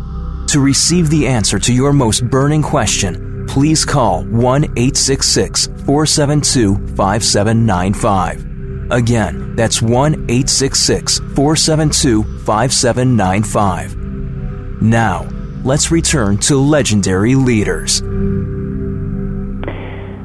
[0.47, 8.91] To receive the answer to your most burning question, please call 1 866 472 5795.
[8.91, 14.81] Again, that's 1 866 472 5795.
[14.81, 15.29] Now,
[15.63, 18.01] let's return to Legendary Leaders.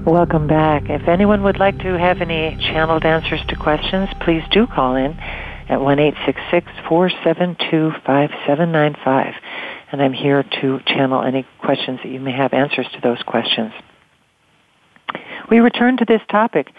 [0.04, 0.90] Welcome back.
[0.90, 5.16] If anyone would like to have any channeled answers to questions, please do call in
[5.70, 9.34] at one eight six six four seven two five seven nine five,
[9.92, 13.72] and I'm here to channel any questions that you may have answers to those questions.
[15.48, 16.72] We return to this topic.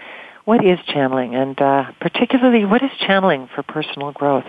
[0.43, 4.45] What is channeling, and uh, particularly what is channeling for personal growth?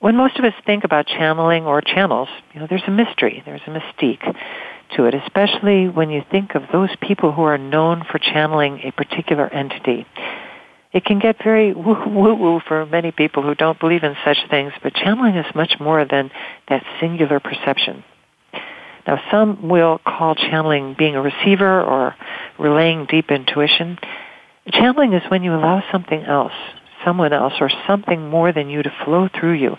[0.00, 3.60] When most of us think about channeling or channels, you know, there's a mystery, there's
[3.66, 4.22] a mystique
[4.96, 8.92] to it, especially when you think of those people who are known for channeling a
[8.92, 10.06] particular entity.
[10.92, 14.94] It can get very woo-woo for many people who don't believe in such things, but
[14.94, 16.30] channeling is much more than
[16.68, 18.04] that singular perception.
[19.06, 22.14] Now, some will call channeling being a receiver or
[22.58, 23.98] relaying deep intuition.
[24.72, 26.52] Channeling is when you allow something else,
[27.04, 29.76] someone else, or something more than you to flow through you,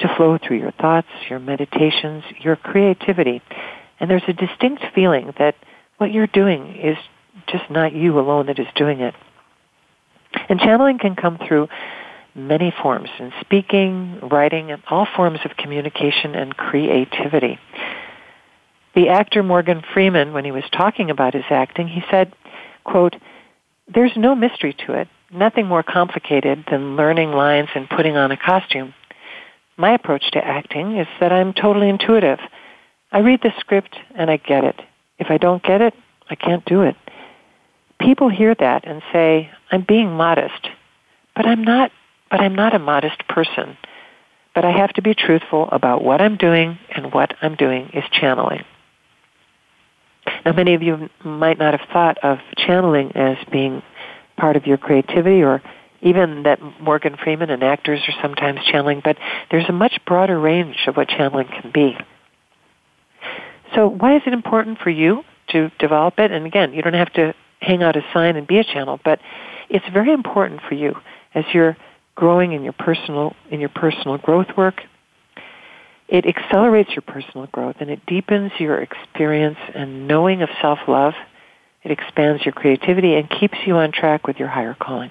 [0.00, 3.42] to flow through your thoughts, your meditations, your creativity.
[4.00, 5.56] And there's a distinct feeling that
[5.98, 6.96] what you're doing is
[7.48, 9.14] just not you alone that is doing it.
[10.48, 11.68] And channeling can come through
[12.34, 17.58] many forms in speaking, writing, and all forms of communication and creativity.
[18.94, 22.32] The actor Morgan Freeman, when he was talking about his acting, he said,
[22.84, 23.16] quote,
[23.92, 28.36] there's no mystery to it, nothing more complicated than learning lines and putting on a
[28.36, 28.94] costume.
[29.76, 32.38] My approach to acting is that I'm totally intuitive.
[33.12, 34.80] I read the script and I get it.
[35.18, 35.94] If I don't get it,
[36.28, 36.96] I can't do it.
[38.00, 40.68] People hear that and say, I'm being modest.
[41.34, 41.90] But I'm not,
[42.30, 43.76] but I'm not a modest person.
[44.54, 48.04] But I have to be truthful about what I'm doing and what I'm doing is
[48.10, 48.64] channeling.
[50.44, 53.82] Now, many of you might not have thought of channeling as being
[54.36, 55.62] part of your creativity or
[56.00, 59.16] even that Morgan Freeman and actors are sometimes channeling, but
[59.50, 61.96] there's a much broader range of what channeling can be.
[63.74, 66.30] So why is it important for you to develop it?
[66.30, 69.20] And again, you don't have to hang out a sign and be a channel, but
[69.68, 70.94] it's very important for you
[71.34, 71.76] as you're
[72.14, 74.82] growing in your personal in your personal growth work.
[76.08, 81.14] It accelerates your personal growth and it deepens your experience and knowing of self-love.
[81.84, 85.10] It expands your creativity and keeps you on track with your higher calling.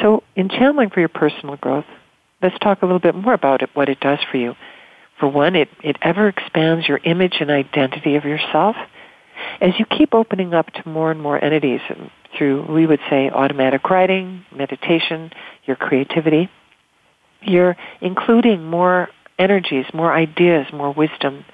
[0.00, 1.86] So, in channeling for your personal growth,
[2.42, 4.54] let's talk a little bit more about it, what it does for you.
[5.18, 8.76] For one, it, it ever expands your image and identity of yourself.
[9.60, 11.80] As you keep opening up to more and more entities
[12.36, 15.30] through, we would say, automatic writing, meditation,
[15.64, 16.50] your creativity,
[17.42, 21.44] you're including more energies, more ideas, more wisdom,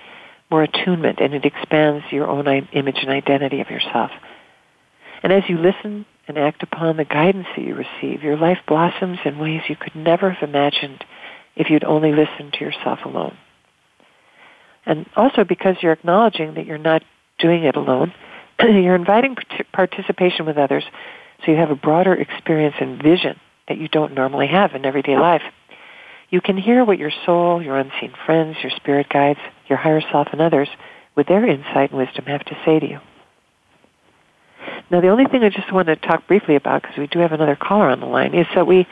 [0.51, 4.11] more attunement, and it expands your own image and identity of yourself.
[5.23, 9.19] And as you listen and act upon the guidance that you receive, your life blossoms
[9.25, 11.05] in ways you could never have imagined
[11.57, 13.37] if you'd only listened to yourself alone.
[14.87, 17.03] And also because you're acknowledging that you're not
[17.39, 18.13] doing it alone,
[18.61, 19.37] you're inviting
[19.73, 20.85] participation with others
[21.45, 25.17] so you have a broader experience and vision that you don't normally have in everyday
[25.17, 25.43] life.
[26.31, 30.29] You can hear what your soul, your unseen friends, your spirit guides, your higher self,
[30.33, 30.69] and others
[31.15, 33.01] with their insight and wisdom have to say to you.
[34.91, 37.33] Now, the only thing I just want to talk briefly about, because we do have
[37.33, 38.87] another caller on the line, is that we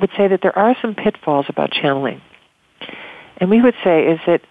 [0.00, 2.20] would say that there are some pitfalls about channeling.
[3.38, 4.42] And we would say is that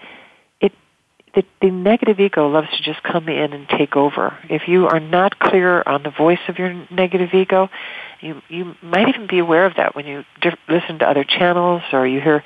[1.33, 4.37] the, the negative ego loves to just come in and take over.
[4.49, 7.69] If you are not clear on the voice of your negative ego,
[8.19, 11.81] you you might even be aware of that when you di- listen to other channels
[11.91, 12.43] or you hear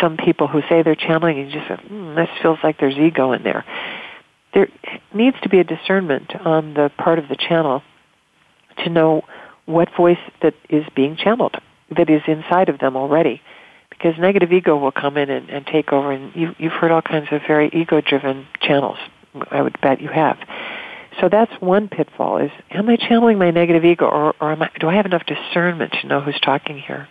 [0.00, 2.96] some people who say they're channeling and you just say, hmm, this feels like there's
[2.96, 3.64] ego in there
[4.54, 4.68] there
[5.14, 7.82] needs to be a discernment on the part of the channel
[8.84, 9.22] to know
[9.66, 11.56] what voice that is being channeled,
[11.94, 13.42] that is inside of them already.
[13.98, 17.02] Because negative ego will come in and, and take over, and you, you've heard all
[17.02, 18.98] kinds of very ego-driven channels.
[19.50, 20.38] I would bet you have.
[21.20, 24.70] So that's one pitfall: is am I channeling my negative ego, or, or am I,
[24.78, 27.08] do I have enough discernment to know who's talking here?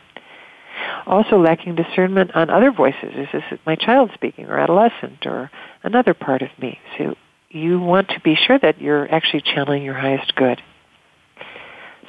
[1.05, 3.11] Also, lacking discernment on other voices.
[3.15, 5.51] Is this my child speaking, or adolescent, or
[5.83, 6.79] another part of me?
[6.97, 7.15] So
[7.49, 10.61] you want to be sure that you're actually channeling your highest good.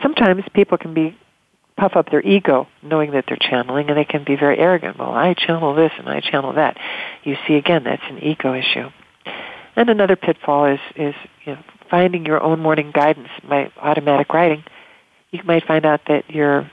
[0.01, 1.17] Sometimes people can be
[1.79, 4.99] puff up their ego knowing that they're channeling and they can be very arrogant.
[4.99, 6.77] Well, I channel this and I channel that.
[7.23, 8.91] You see again that's an ego issue.
[9.77, 11.15] And another pitfall is is
[11.47, 14.65] you know, finding your own morning guidance by automatic writing.
[15.31, 16.71] You might find out that you're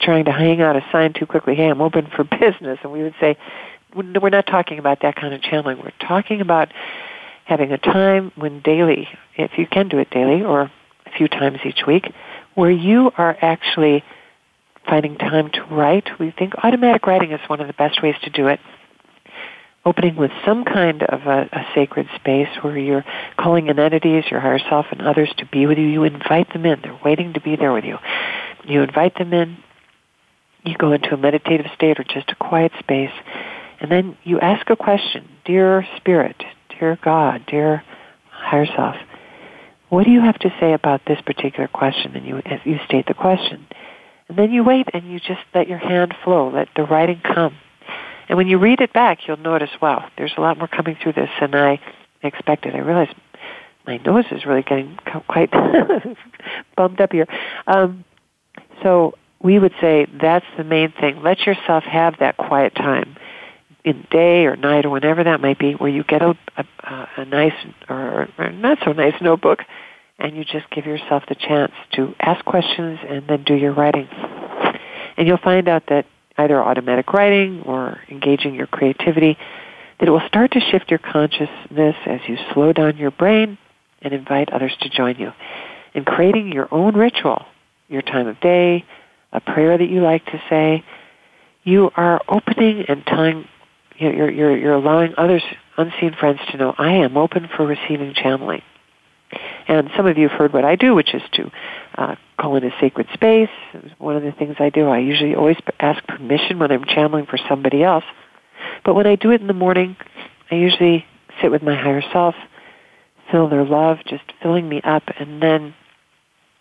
[0.00, 1.54] trying to hang out a sign too quickly.
[1.54, 3.36] Hey, I'm open for business, and we would say
[3.94, 5.78] we're not talking about that kind of channeling.
[5.78, 6.72] We're talking about
[7.44, 11.58] having a time when daily, if you can do it daily or a few times
[11.64, 12.12] each week,
[12.54, 14.04] where you are actually
[14.88, 16.18] finding time to write.
[16.18, 18.60] We think automatic writing is one of the best ways to do it.
[19.84, 23.04] Opening with some kind of a, a sacred space where you're
[23.38, 25.86] calling in entities, your higher self, and others to be with you.
[25.86, 26.80] You invite them in.
[26.82, 27.98] They're waiting to be there with you.
[28.64, 29.56] You invite them in.
[30.64, 33.12] You go into a meditative state or just a quiet space.
[33.80, 35.28] And then you ask a question.
[35.44, 36.42] Dear Spirit,
[36.78, 37.82] dear God, dear
[38.30, 38.96] higher self,
[39.88, 42.14] what do you have to say about this particular question?
[42.14, 43.66] And you, you state the question.
[44.28, 47.56] And then you wait and you just let your hand flow, let the writing come.
[48.28, 51.14] And when you read it back, you'll notice, wow, there's a lot more coming through
[51.14, 51.80] this than I
[52.22, 52.74] expected.
[52.74, 53.08] I realize
[53.86, 54.98] my nose is really getting
[55.28, 55.50] quite
[56.76, 57.26] bumped up here.
[57.66, 58.04] Um,
[58.82, 61.22] so we would say that's the main thing.
[61.22, 63.16] Let yourself have that quiet time
[63.84, 67.24] in day or night or whenever that might be, where you get a, a, a
[67.24, 67.54] nice
[67.88, 69.60] or, or not so nice notebook
[70.18, 74.08] and you just give yourself the chance to ask questions and then do your writing.
[75.16, 76.06] And you'll find out that
[76.36, 79.36] either automatic writing or engaging your creativity,
[79.98, 83.58] that it will start to shift your consciousness as you slow down your brain
[84.02, 85.32] and invite others to join you.
[85.94, 87.44] In creating your own ritual,
[87.88, 88.84] your time of day,
[89.32, 90.84] a prayer that you like to say,
[91.64, 93.48] you are opening and telling,
[93.96, 95.42] you're, you're, you're allowing others,
[95.76, 98.62] unseen friends to know, I am open for receiving channeling.
[99.68, 101.50] And some of you have heard what I do, which is to
[101.96, 103.50] uh, call in a sacred space.
[103.98, 107.38] One of the things I do, I usually always ask permission when I'm channeling for
[107.48, 108.04] somebody else.
[108.84, 109.96] But when I do it in the morning,
[110.50, 111.04] I usually
[111.42, 112.34] sit with my higher self,
[113.30, 115.74] feel their love, just filling me up, and then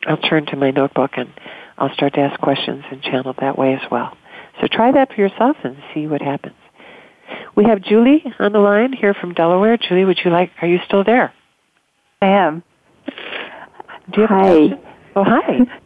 [0.05, 1.29] I'll turn to my notebook and
[1.77, 4.17] I'll start to ask questions and channel that way as well.
[4.59, 6.55] So try that for yourself and see what happens.
[7.55, 9.77] We have Julie on the line here from Delaware.
[9.77, 11.33] Julie, would you like, are you still there?
[12.21, 12.63] I am.
[14.11, 14.79] Do you have hi.
[15.15, 15.59] Oh, hi.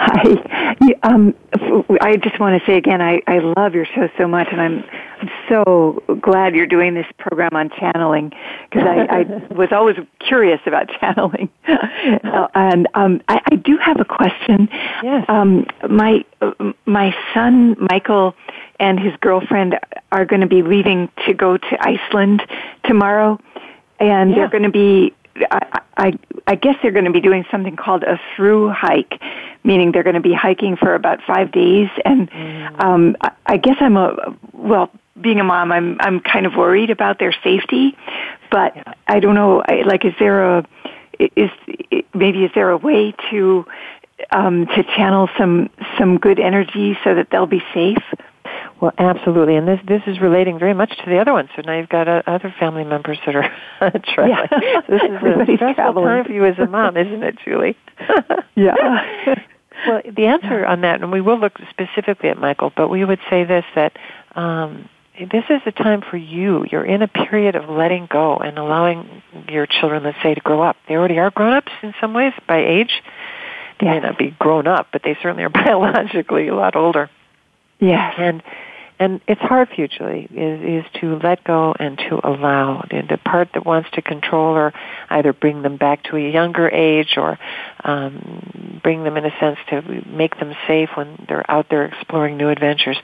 [0.00, 0.74] Hi.
[1.02, 1.34] Um,
[2.00, 4.82] I just want to say again, I, I love your show so much, and I'm,
[5.20, 8.32] I'm so glad you're doing this program on channeling
[8.70, 9.22] because I, I
[9.54, 11.50] was always curious about channeling.
[11.68, 14.70] uh, and um, I, I do have a question.
[15.02, 15.26] Yes.
[15.28, 16.24] Um, my
[16.86, 18.34] my son Michael
[18.80, 19.78] and his girlfriend
[20.12, 22.42] are going to be leaving to go to Iceland
[22.84, 23.38] tomorrow,
[24.00, 24.36] and Yeah.
[24.36, 25.12] they're going to be
[25.50, 29.20] I, I, I guess they're going to be doing something called a through hike,
[29.64, 31.88] meaning they're going to be hiking for about five days.
[32.04, 32.30] And
[32.80, 36.90] um, I, I guess I'm a well, being a mom, I'm I'm kind of worried
[36.90, 37.96] about their safety,
[38.50, 38.76] but
[39.06, 39.62] I don't know.
[39.66, 40.66] I, like, is there a
[41.18, 41.50] is
[42.14, 43.66] maybe is there a way to
[44.30, 48.02] um, to channel some some good energy so that they'll be safe?
[48.80, 51.48] Well, absolutely, and this this is relating very much to the other one.
[51.56, 53.50] So now you've got uh, other family members that are
[54.04, 54.48] traveling.
[54.62, 54.80] Yeah.
[54.88, 56.04] This is a stressful traveling.
[56.04, 57.76] time for you as a mom, isn't it, Julie?
[58.54, 58.74] Yeah.
[59.86, 63.20] well, the answer on that, and we will look specifically at Michael, but we would
[63.30, 63.92] say this that
[64.34, 66.64] um, this is a time for you.
[66.68, 70.60] You're in a period of letting go and allowing your children, let's say, to grow
[70.60, 70.76] up.
[70.88, 73.02] They already are grown ups in some ways by age.
[73.80, 77.10] They may not be grown up, but they certainly are biologically a lot older.
[77.78, 78.14] Yes.
[78.18, 78.42] And
[79.00, 82.84] and it's hard for you, Julie, is, is to let go and to allow.
[82.90, 84.72] The, the part that wants to control or
[85.08, 87.38] either bring them back to a younger age or
[87.84, 92.36] um, bring them in a sense to make them safe when they're out there exploring
[92.36, 92.96] new adventures.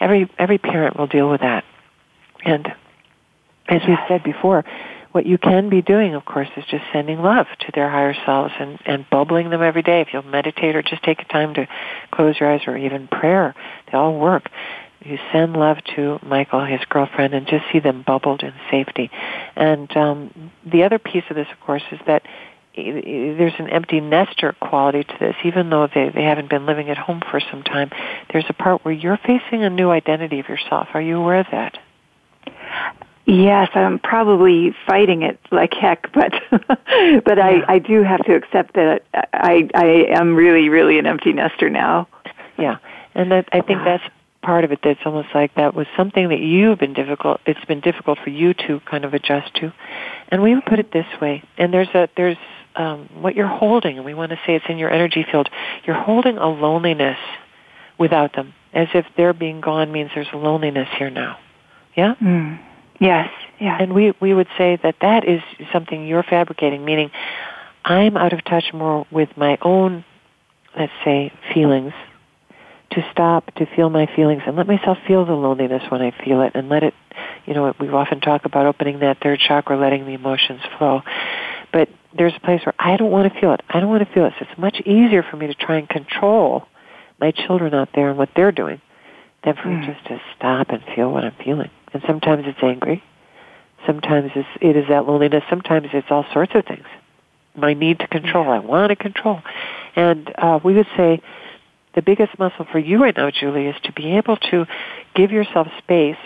[0.00, 1.64] Every every parent will deal with that.
[2.44, 2.66] And
[3.68, 4.64] as we've said before,
[5.12, 8.52] what you can be doing, of course, is just sending love to their higher selves
[8.60, 10.02] and, and bubbling them every day.
[10.02, 11.66] If you'll meditate or just take a time to
[12.10, 13.54] close your eyes or even prayer,
[13.90, 14.50] they all work.
[15.04, 19.10] You send love to Michael, his girlfriend, and just see them bubbled in safety.
[19.54, 22.22] And um, the other piece of this, of course, is that
[22.76, 25.36] i- i- there's an empty nester quality to this.
[25.44, 27.90] Even though they, they haven't been living at home for some time,
[28.32, 30.88] there's a part where you're facing a new identity of yourself.
[30.94, 31.78] Are you aware of that?
[33.26, 38.74] Yes, I'm probably fighting it like heck, but but I I do have to accept
[38.74, 42.06] that I I am really really an empty nester now.
[42.56, 42.76] Yeah,
[43.14, 44.04] and that, I think that's
[44.46, 44.78] part of it.
[44.82, 47.40] That's almost like that was something that you've been difficult.
[47.46, 49.72] It's been difficult for you to kind of adjust to,
[50.28, 51.42] and we would put it this way.
[51.58, 52.38] And there's a there's
[52.76, 55.50] um, what you're holding, and we want to say it's in your energy field.
[55.84, 57.18] You're holding a loneliness
[57.98, 61.38] without them, as if their being gone means there's a loneliness here now.
[61.96, 62.14] Yeah.
[62.22, 62.60] Mm.
[63.00, 63.78] Yes, yes.
[63.80, 65.42] And we, we would say that that is
[65.72, 67.10] something you're fabricating, meaning
[67.84, 70.04] I'm out of touch more with my own,
[70.78, 71.92] let's say, feelings,
[72.96, 76.42] to stop, to feel my feelings, and let myself feel the loneliness when I feel
[76.42, 76.94] it, and let it,
[77.46, 81.02] you know, we often talk about opening that third chakra, letting the emotions flow.
[81.72, 83.60] But there's a place where I don't want to feel it.
[83.68, 84.32] I don't want to feel it.
[84.38, 86.66] So it's much easier for me to try and control
[87.20, 88.80] my children out there and what they're doing
[89.44, 91.70] than for me just to stop and feel what I'm feeling.
[91.92, 93.02] And sometimes it's angry.
[93.86, 95.44] Sometimes it's, it is that loneliness.
[95.48, 96.86] Sometimes it's all sorts of things.
[97.54, 98.50] My need to control.
[98.50, 99.40] I want to control.
[99.94, 101.22] And uh, we would say
[101.96, 104.66] the biggest muscle for you right now, Julie, is to be able to
[105.16, 106.18] give yourself space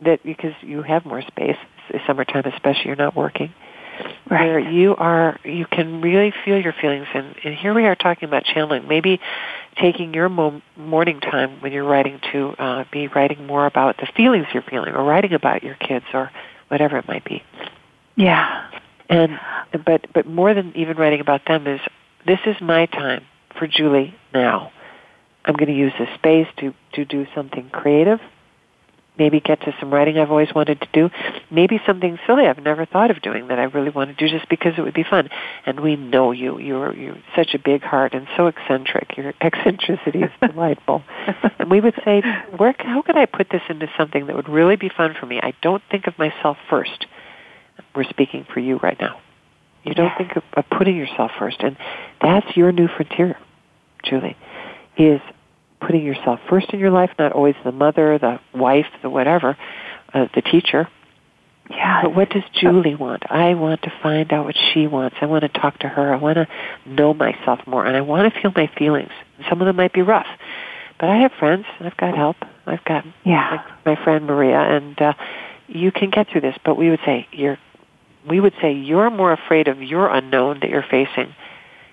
[0.00, 1.56] that because you have more space,
[2.06, 3.52] summertime especially, you're not working,
[4.30, 4.46] Right.
[4.46, 7.06] where you are, you can really feel your feelings.
[7.12, 8.88] And, and here we are talking about channeling.
[8.88, 9.20] Maybe
[9.76, 14.06] taking your mo- morning time when you're writing to uh, be writing more about the
[14.16, 16.30] feelings you're feeling, or writing about your kids, or
[16.68, 17.42] whatever it might be.
[18.16, 18.70] yeah.
[19.10, 19.38] And
[19.84, 21.80] but but more than even writing about them is
[22.26, 23.24] this is my time
[23.58, 24.70] for Julie now.
[25.50, 28.20] I'm going to use this space to to do something creative,
[29.18, 31.10] maybe get to some writing I've always wanted to do,
[31.50, 34.48] maybe something silly I've never thought of doing that I really want to do just
[34.48, 35.28] because it would be fun.
[35.66, 36.58] And we know you.
[36.58, 39.16] You're you're such a big heart and so eccentric.
[39.16, 41.02] Your eccentricity is delightful.
[41.58, 42.22] and we would say,
[42.56, 45.40] where how could I put this into something that would really be fun for me?
[45.42, 47.06] I don't think of myself first.
[47.94, 49.20] We're speaking for you right now.
[49.84, 51.76] You don't think of, of putting yourself first, and
[52.20, 53.36] that's your new frontier,
[54.04, 54.36] Julie.
[54.96, 55.20] Is
[55.80, 59.56] putting yourself first in your life, not always the mother, the wife, the whatever,
[60.12, 60.88] uh, the teacher.
[61.70, 62.02] Yeah.
[62.02, 63.22] But what does Julie want?
[63.30, 65.16] I want to find out what she wants.
[65.20, 66.12] I want to talk to her.
[66.12, 66.48] I want to
[66.84, 69.12] know myself more, and I want to feel my feelings.
[69.48, 70.26] Some of them might be rough,
[70.98, 71.66] but I have friends.
[71.78, 72.36] I've got help.
[72.66, 73.62] I've got yeah.
[73.84, 75.12] my, my friend Maria, and uh,
[75.68, 76.56] you can get through this.
[76.64, 77.58] But we would say you're.
[78.28, 81.34] We would say you're more afraid of your unknown that you're facing,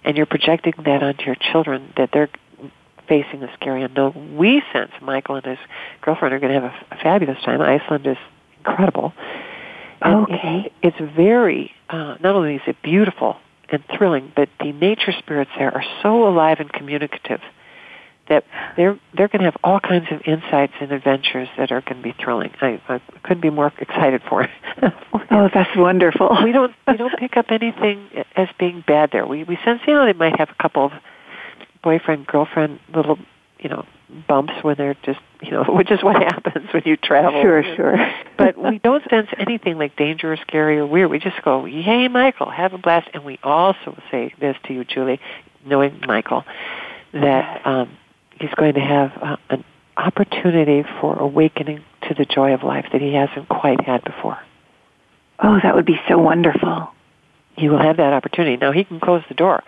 [0.04, 2.30] and you're projecting that onto your children that they're
[3.08, 4.38] facing the scary unknown.
[4.38, 5.60] We sense Michael and his
[6.02, 7.62] girlfriend are going to have a, a fabulous time.
[7.62, 8.18] Iceland is
[8.60, 9.14] incredible.
[10.02, 10.72] And okay.
[10.82, 13.38] It, it's very, uh, not only is it beautiful
[13.70, 17.42] and thrilling, but the nature spirits there are so alive and communicative
[18.30, 18.44] that
[18.76, 22.04] they're they're going to have all kinds of insights and adventures that are going to
[22.04, 22.52] be thrilling.
[22.62, 24.50] I, I couldn't be more excited for it.
[25.32, 26.38] oh, that's wonderful.
[26.44, 29.26] we don't we don't pick up anything as being bad there.
[29.26, 30.92] We we sense you know they might have a couple of
[31.88, 33.18] boyfriend girlfriend little
[33.60, 33.86] you know
[34.28, 37.42] bumps when they're just you know which is what happens when you travel.
[37.42, 37.96] Sure sure.
[38.38, 41.10] But we don't sense anything like danger or scary or weird.
[41.10, 43.08] We just go yay michael have a blast.
[43.14, 45.22] And we also say this to you julie
[45.66, 46.44] knowing michael
[47.14, 47.98] that um
[48.38, 49.64] he's going to have uh, an
[49.96, 54.38] opportunity for awakening to the joy of life that he hasn't quite had before.
[55.40, 56.90] Oh that would be so wonderful.
[57.58, 58.58] He will have that opportunity.
[58.58, 59.64] Now he can close the door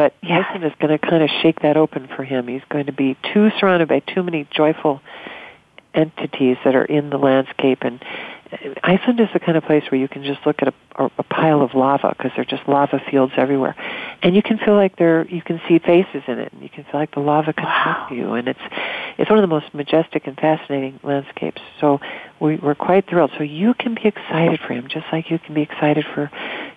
[0.00, 0.46] but yeah.
[0.46, 2.48] Iceland is going to kind of shake that open for him.
[2.48, 5.02] He's going to be too surrounded by too many joyful
[5.92, 7.80] entities that are in the landscape.
[7.82, 8.02] And
[8.50, 11.22] uh, Iceland is the kind of place where you can just look at a, a
[11.22, 13.76] pile of lava because there are just lava fields everywhere,
[14.22, 16.84] and you can feel like there you can see faces in it, and you can
[16.84, 17.84] feel like the lava can wow.
[17.84, 18.60] talk to you, and it's
[19.18, 21.60] it's one of the most majestic and fascinating landscapes.
[21.78, 22.00] So
[22.40, 23.32] we, we're quite thrilled.
[23.36, 26.30] So you can be excited for him, just like you can be excited for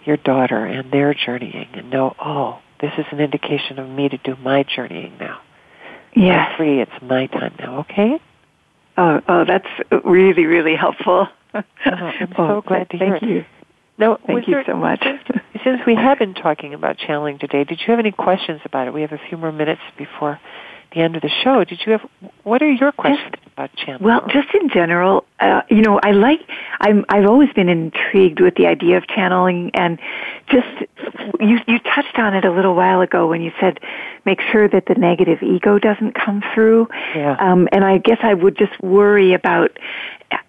[0.04, 4.18] your daughter and their journeying, and know, oh, this is an indication of me to
[4.18, 5.40] do my journeying now.
[6.14, 6.50] Yes.
[6.52, 6.82] I'm free.
[6.82, 7.80] It's my time now.
[7.80, 8.20] Okay.
[8.98, 11.30] Oh, oh, that's really, really helpful.
[11.54, 11.62] Uh-huh.
[11.86, 13.30] oh, I'm so glad to hear Thank it.
[13.30, 13.46] you.
[13.98, 15.02] Now, Thank you there, so much.
[15.64, 18.94] since we have been talking about channeling today, did you have any questions about it?
[18.94, 20.40] We have a few more minutes before
[20.94, 21.64] the end of the show.
[21.64, 22.02] Did you have?
[22.44, 24.04] What are your questions just, about channeling?
[24.04, 26.42] Well, just in general, uh, you know, I like.
[26.80, 27.06] I'm.
[27.10, 30.00] I've always been intrigued with the idea of channeling, and
[30.48, 30.68] just
[31.40, 31.60] you.
[31.68, 33.80] You touched on it a little while ago when you said,
[34.26, 36.88] make sure that the negative ego doesn't come through.
[37.16, 37.36] Yeah.
[37.40, 39.78] Um, and I guess I would just worry about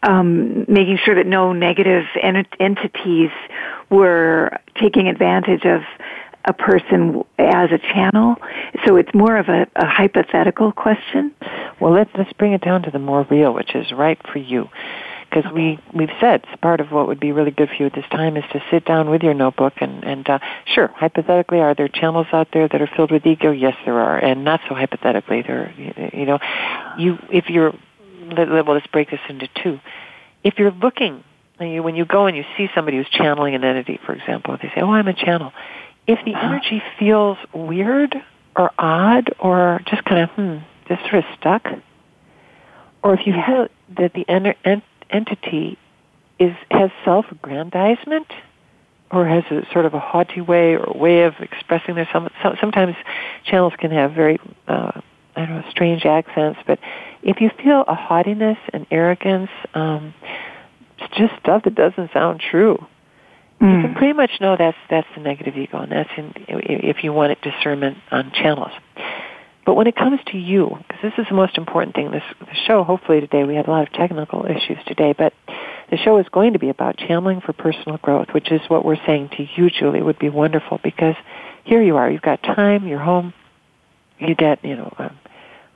[0.03, 3.31] um, making sure that no negative ent- entities
[3.91, 5.83] were taking advantage of
[6.45, 8.37] a person as a channel.
[8.87, 11.35] So it's more of a, a hypothetical question.
[11.81, 14.69] Well, let's let's bring it down to the more real, which is right for you.
[15.31, 18.05] Because we we've said part of what would be really good for you at this
[18.11, 21.89] time is to sit down with your notebook and and uh, sure, hypothetically, are there
[21.89, 23.51] channels out there that are filled with ego?
[23.51, 25.73] Yes, there are, and not so hypothetically, there
[26.15, 26.39] you know,
[26.99, 27.75] you if you're
[28.37, 29.81] well, let's break this into two.
[30.45, 31.25] If you're looking
[31.59, 34.81] when you go and you see somebody who's channeling an entity, for example, they say,
[34.81, 35.53] "Oh, I'm a channel."
[36.07, 38.15] If the energy feels weird
[38.57, 40.57] or odd or just kind of hmm,
[40.89, 41.67] just sort of stuck,
[43.03, 45.79] or if you feel that the en- ent- entity
[46.39, 48.27] is has self-aggrandizement
[49.11, 52.29] or has a sort of a haughty way or a way of expressing their some,
[52.61, 52.97] sometimes
[53.45, 54.39] channels can have very
[54.69, 55.01] uh,
[55.37, 56.79] I don't know strange accents, but
[57.23, 60.15] if you feel a haughtiness and arrogance, um,
[60.99, 62.87] it's just stuff that doesn't sound true
[63.61, 63.77] Mm.
[63.77, 67.13] you can pretty much know that's that's the negative ego, and that's in, if you
[67.13, 68.73] want it discernment on channels.
[69.65, 72.55] But when it comes to you, because this is the most important thing, this the
[72.67, 75.33] show hopefully today we had a lot of technical issues today, but
[75.91, 79.03] the show is going to be about channeling for personal growth, which is what we're
[79.07, 81.15] saying to you, Julie, would be wonderful because
[81.65, 83.33] here you are, you've got time, you're home,
[84.19, 85.11] you get you know a,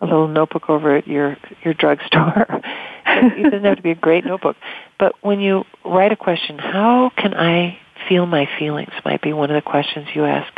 [0.01, 2.47] a little notebook over at your your drugstore.
[3.07, 4.57] it doesn't have to be a great notebook,
[4.99, 7.79] but when you write a question, how can I
[8.09, 8.93] feel my feelings?
[9.05, 10.53] Might be one of the questions you ask.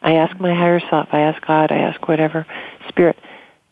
[0.00, 1.08] I ask my higher self.
[1.12, 1.70] I ask God.
[1.70, 2.46] I ask whatever
[2.88, 3.16] spirit.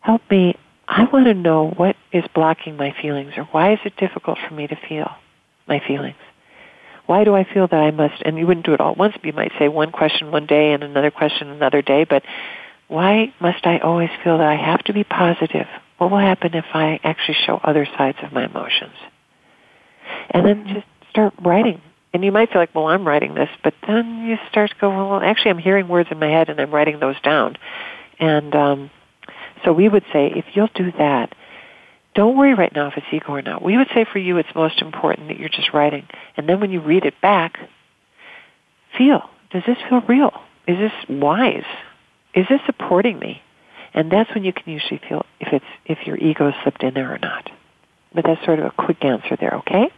[0.01, 0.57] Help me.
[0.87, 4.55] I want to know what is blocking my feelings, or why is it difficult for
[4.55, 5.11] me to feel
[5.71, 6.17] my feelings.
[7.07, 8.23] Why do I feel that I must?
[8.23, 9.15] And you wouldn't do it all at once.
[9.23, 12.05] You might say one question one day and another question another day.
[12.05, 12.23] But
[12.91, 15.69] why must I always feel that I have to be positive
[15.99, 18.95] What will happen if I actually show other sides of my emotions?
[20.31, 21.81] And then just start writing.
[22.13, 24.89] And you might feel like, well, I'm writing this, but then you start to go,
[24.91, 27.57] well, actually, I'm hearing words in my head and I'm writing those down.
[28.19, 28.91] And um,
[29.65, 31.33] so we would say, if you'll do that,
[32.17, 33.63] don't worry right now if it's ego or not.
[33.63, 36.09] We would say for you, it's most important that you're just writing.
[36.37, 37.57] And then when you read it back,
[38.99, 40.33] feel, does this feel real?
[40.67, 41.63] Is this wise?
[42.35, 43.43] Is this supporting me?
[43.93, 47.13] And that's when you can usually feel if it's if your ego slipped in there
[47.13, 47.51] or not.
[48.15, 49.91] But that's sort of a quick answer there, okay?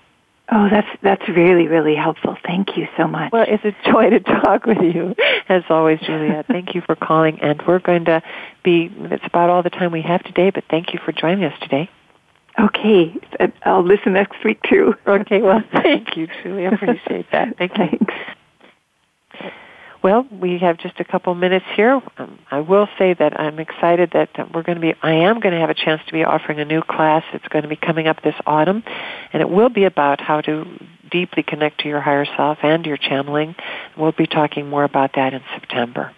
[0.51, 2.37] Oh, that's that's really really helpful.
[2.45, 3.33] Thank you so much.
[3.33, 5.14] Well, it's a joy to talk with you,
[5.49, 6.47] as always, Juliet.
[6.47, 8.22] thank you for calling, and we're going to
[8.62, 8.91] be.
[8.97, 11.89] It's about all the time we have today, but thank you for joining us today.
[12.59, 13.14] Okay,
[13.62, 14.95] I'll listen next week too.
[15.07, 16.66] Okay, well, thank you, Julie.
[16.66, 17.57] I appreciate that.
[17.57, 19.51] Thank you.
[20.03, 22.03] Well, we have just a couple minutes here.
[22.18, 25.55] Um, I will say that I'm excited that we're going to be, I am going
[25.55, 27.22] to have a chance to be offering a new class.
[27.32, 28.82] It's going to be coming up this autumn,
[29.32, 30.64] and it will be about how to
[31.09, 33.55] deeply connect to your higher self and your channeling.
[33.96, 36.12] We'll be talking more about that in September.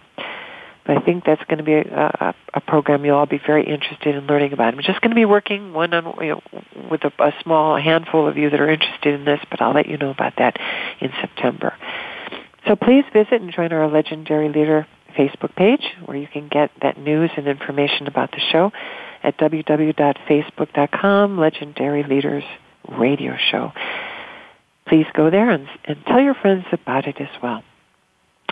[0.85, 3.67] But I think that's going to be a, a, a program you'll all be very
[3.67, 4.73] interested in learning about.
[4.73, 6.41] I'm just going to be working one on you know,
[6.89, 9.87] with a, a small handful of you that are interested in this, but I'll let
[9.87, 10.57] you know about that
[11.01, 11.75] in September.
[12.67, 14.85] So please visit and join our Legendary Leader
[15.17, 18.71] Facebook page where you can get that news and information about the show
[19.23, 22.43] at www.facebook.com Legendary Leaders
[22.89, 23.71] Radio Show.
[24.87, 27.63] Please go there and, and tell your friends about it as well.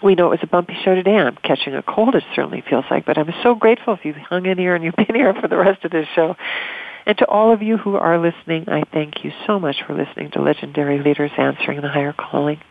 [0.04, 1.16] We know it was a bumpy show today.
[1.16, 4.46] I'm catching a cold, it certainly feels like, but I'm so grateful if you've hung
[4.46, 6.36] in here and you've been here for the rest of this show.
[7.06, 10.32] And to all of you who are listening, I thank you so much for listening
[10.32, 12.62] to Legendary Leaders Answering the Higher Calling.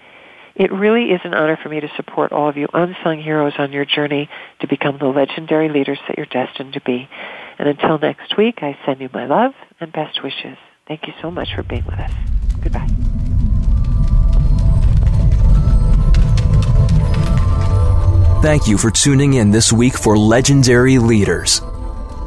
[0.55, 3.73] It really is an honor for me to support all of you unsung heroes on
[3.73, 4.29] your journey
[4.61, 7.09] to become the legendary leaders that you're destined to be.
[7.59, 10.59] And until next week, I send you my love and best wishes.
[10.87, 12.13] Thank you so much for being with us.
[12.63, 12.89] Goodbye.
[18.43, 21.63] Thank you for tuning in this week for Legendary Leaders.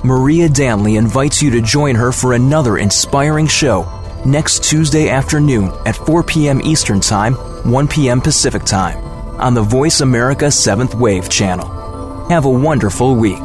[0.04, 3.84] Maria Danley invites you to join her for another inspiring show
[4.26, 6.62] next Tuesday afternoon at 4 p.m.
[6.62, 8.22] Eastern Time, 1 p.m.
[8.22, 9.04] Pacific Time
[9.40, 12.28] on the Voice America 7th Wave channel.
[12.30, 13.44] Have a wonderful week.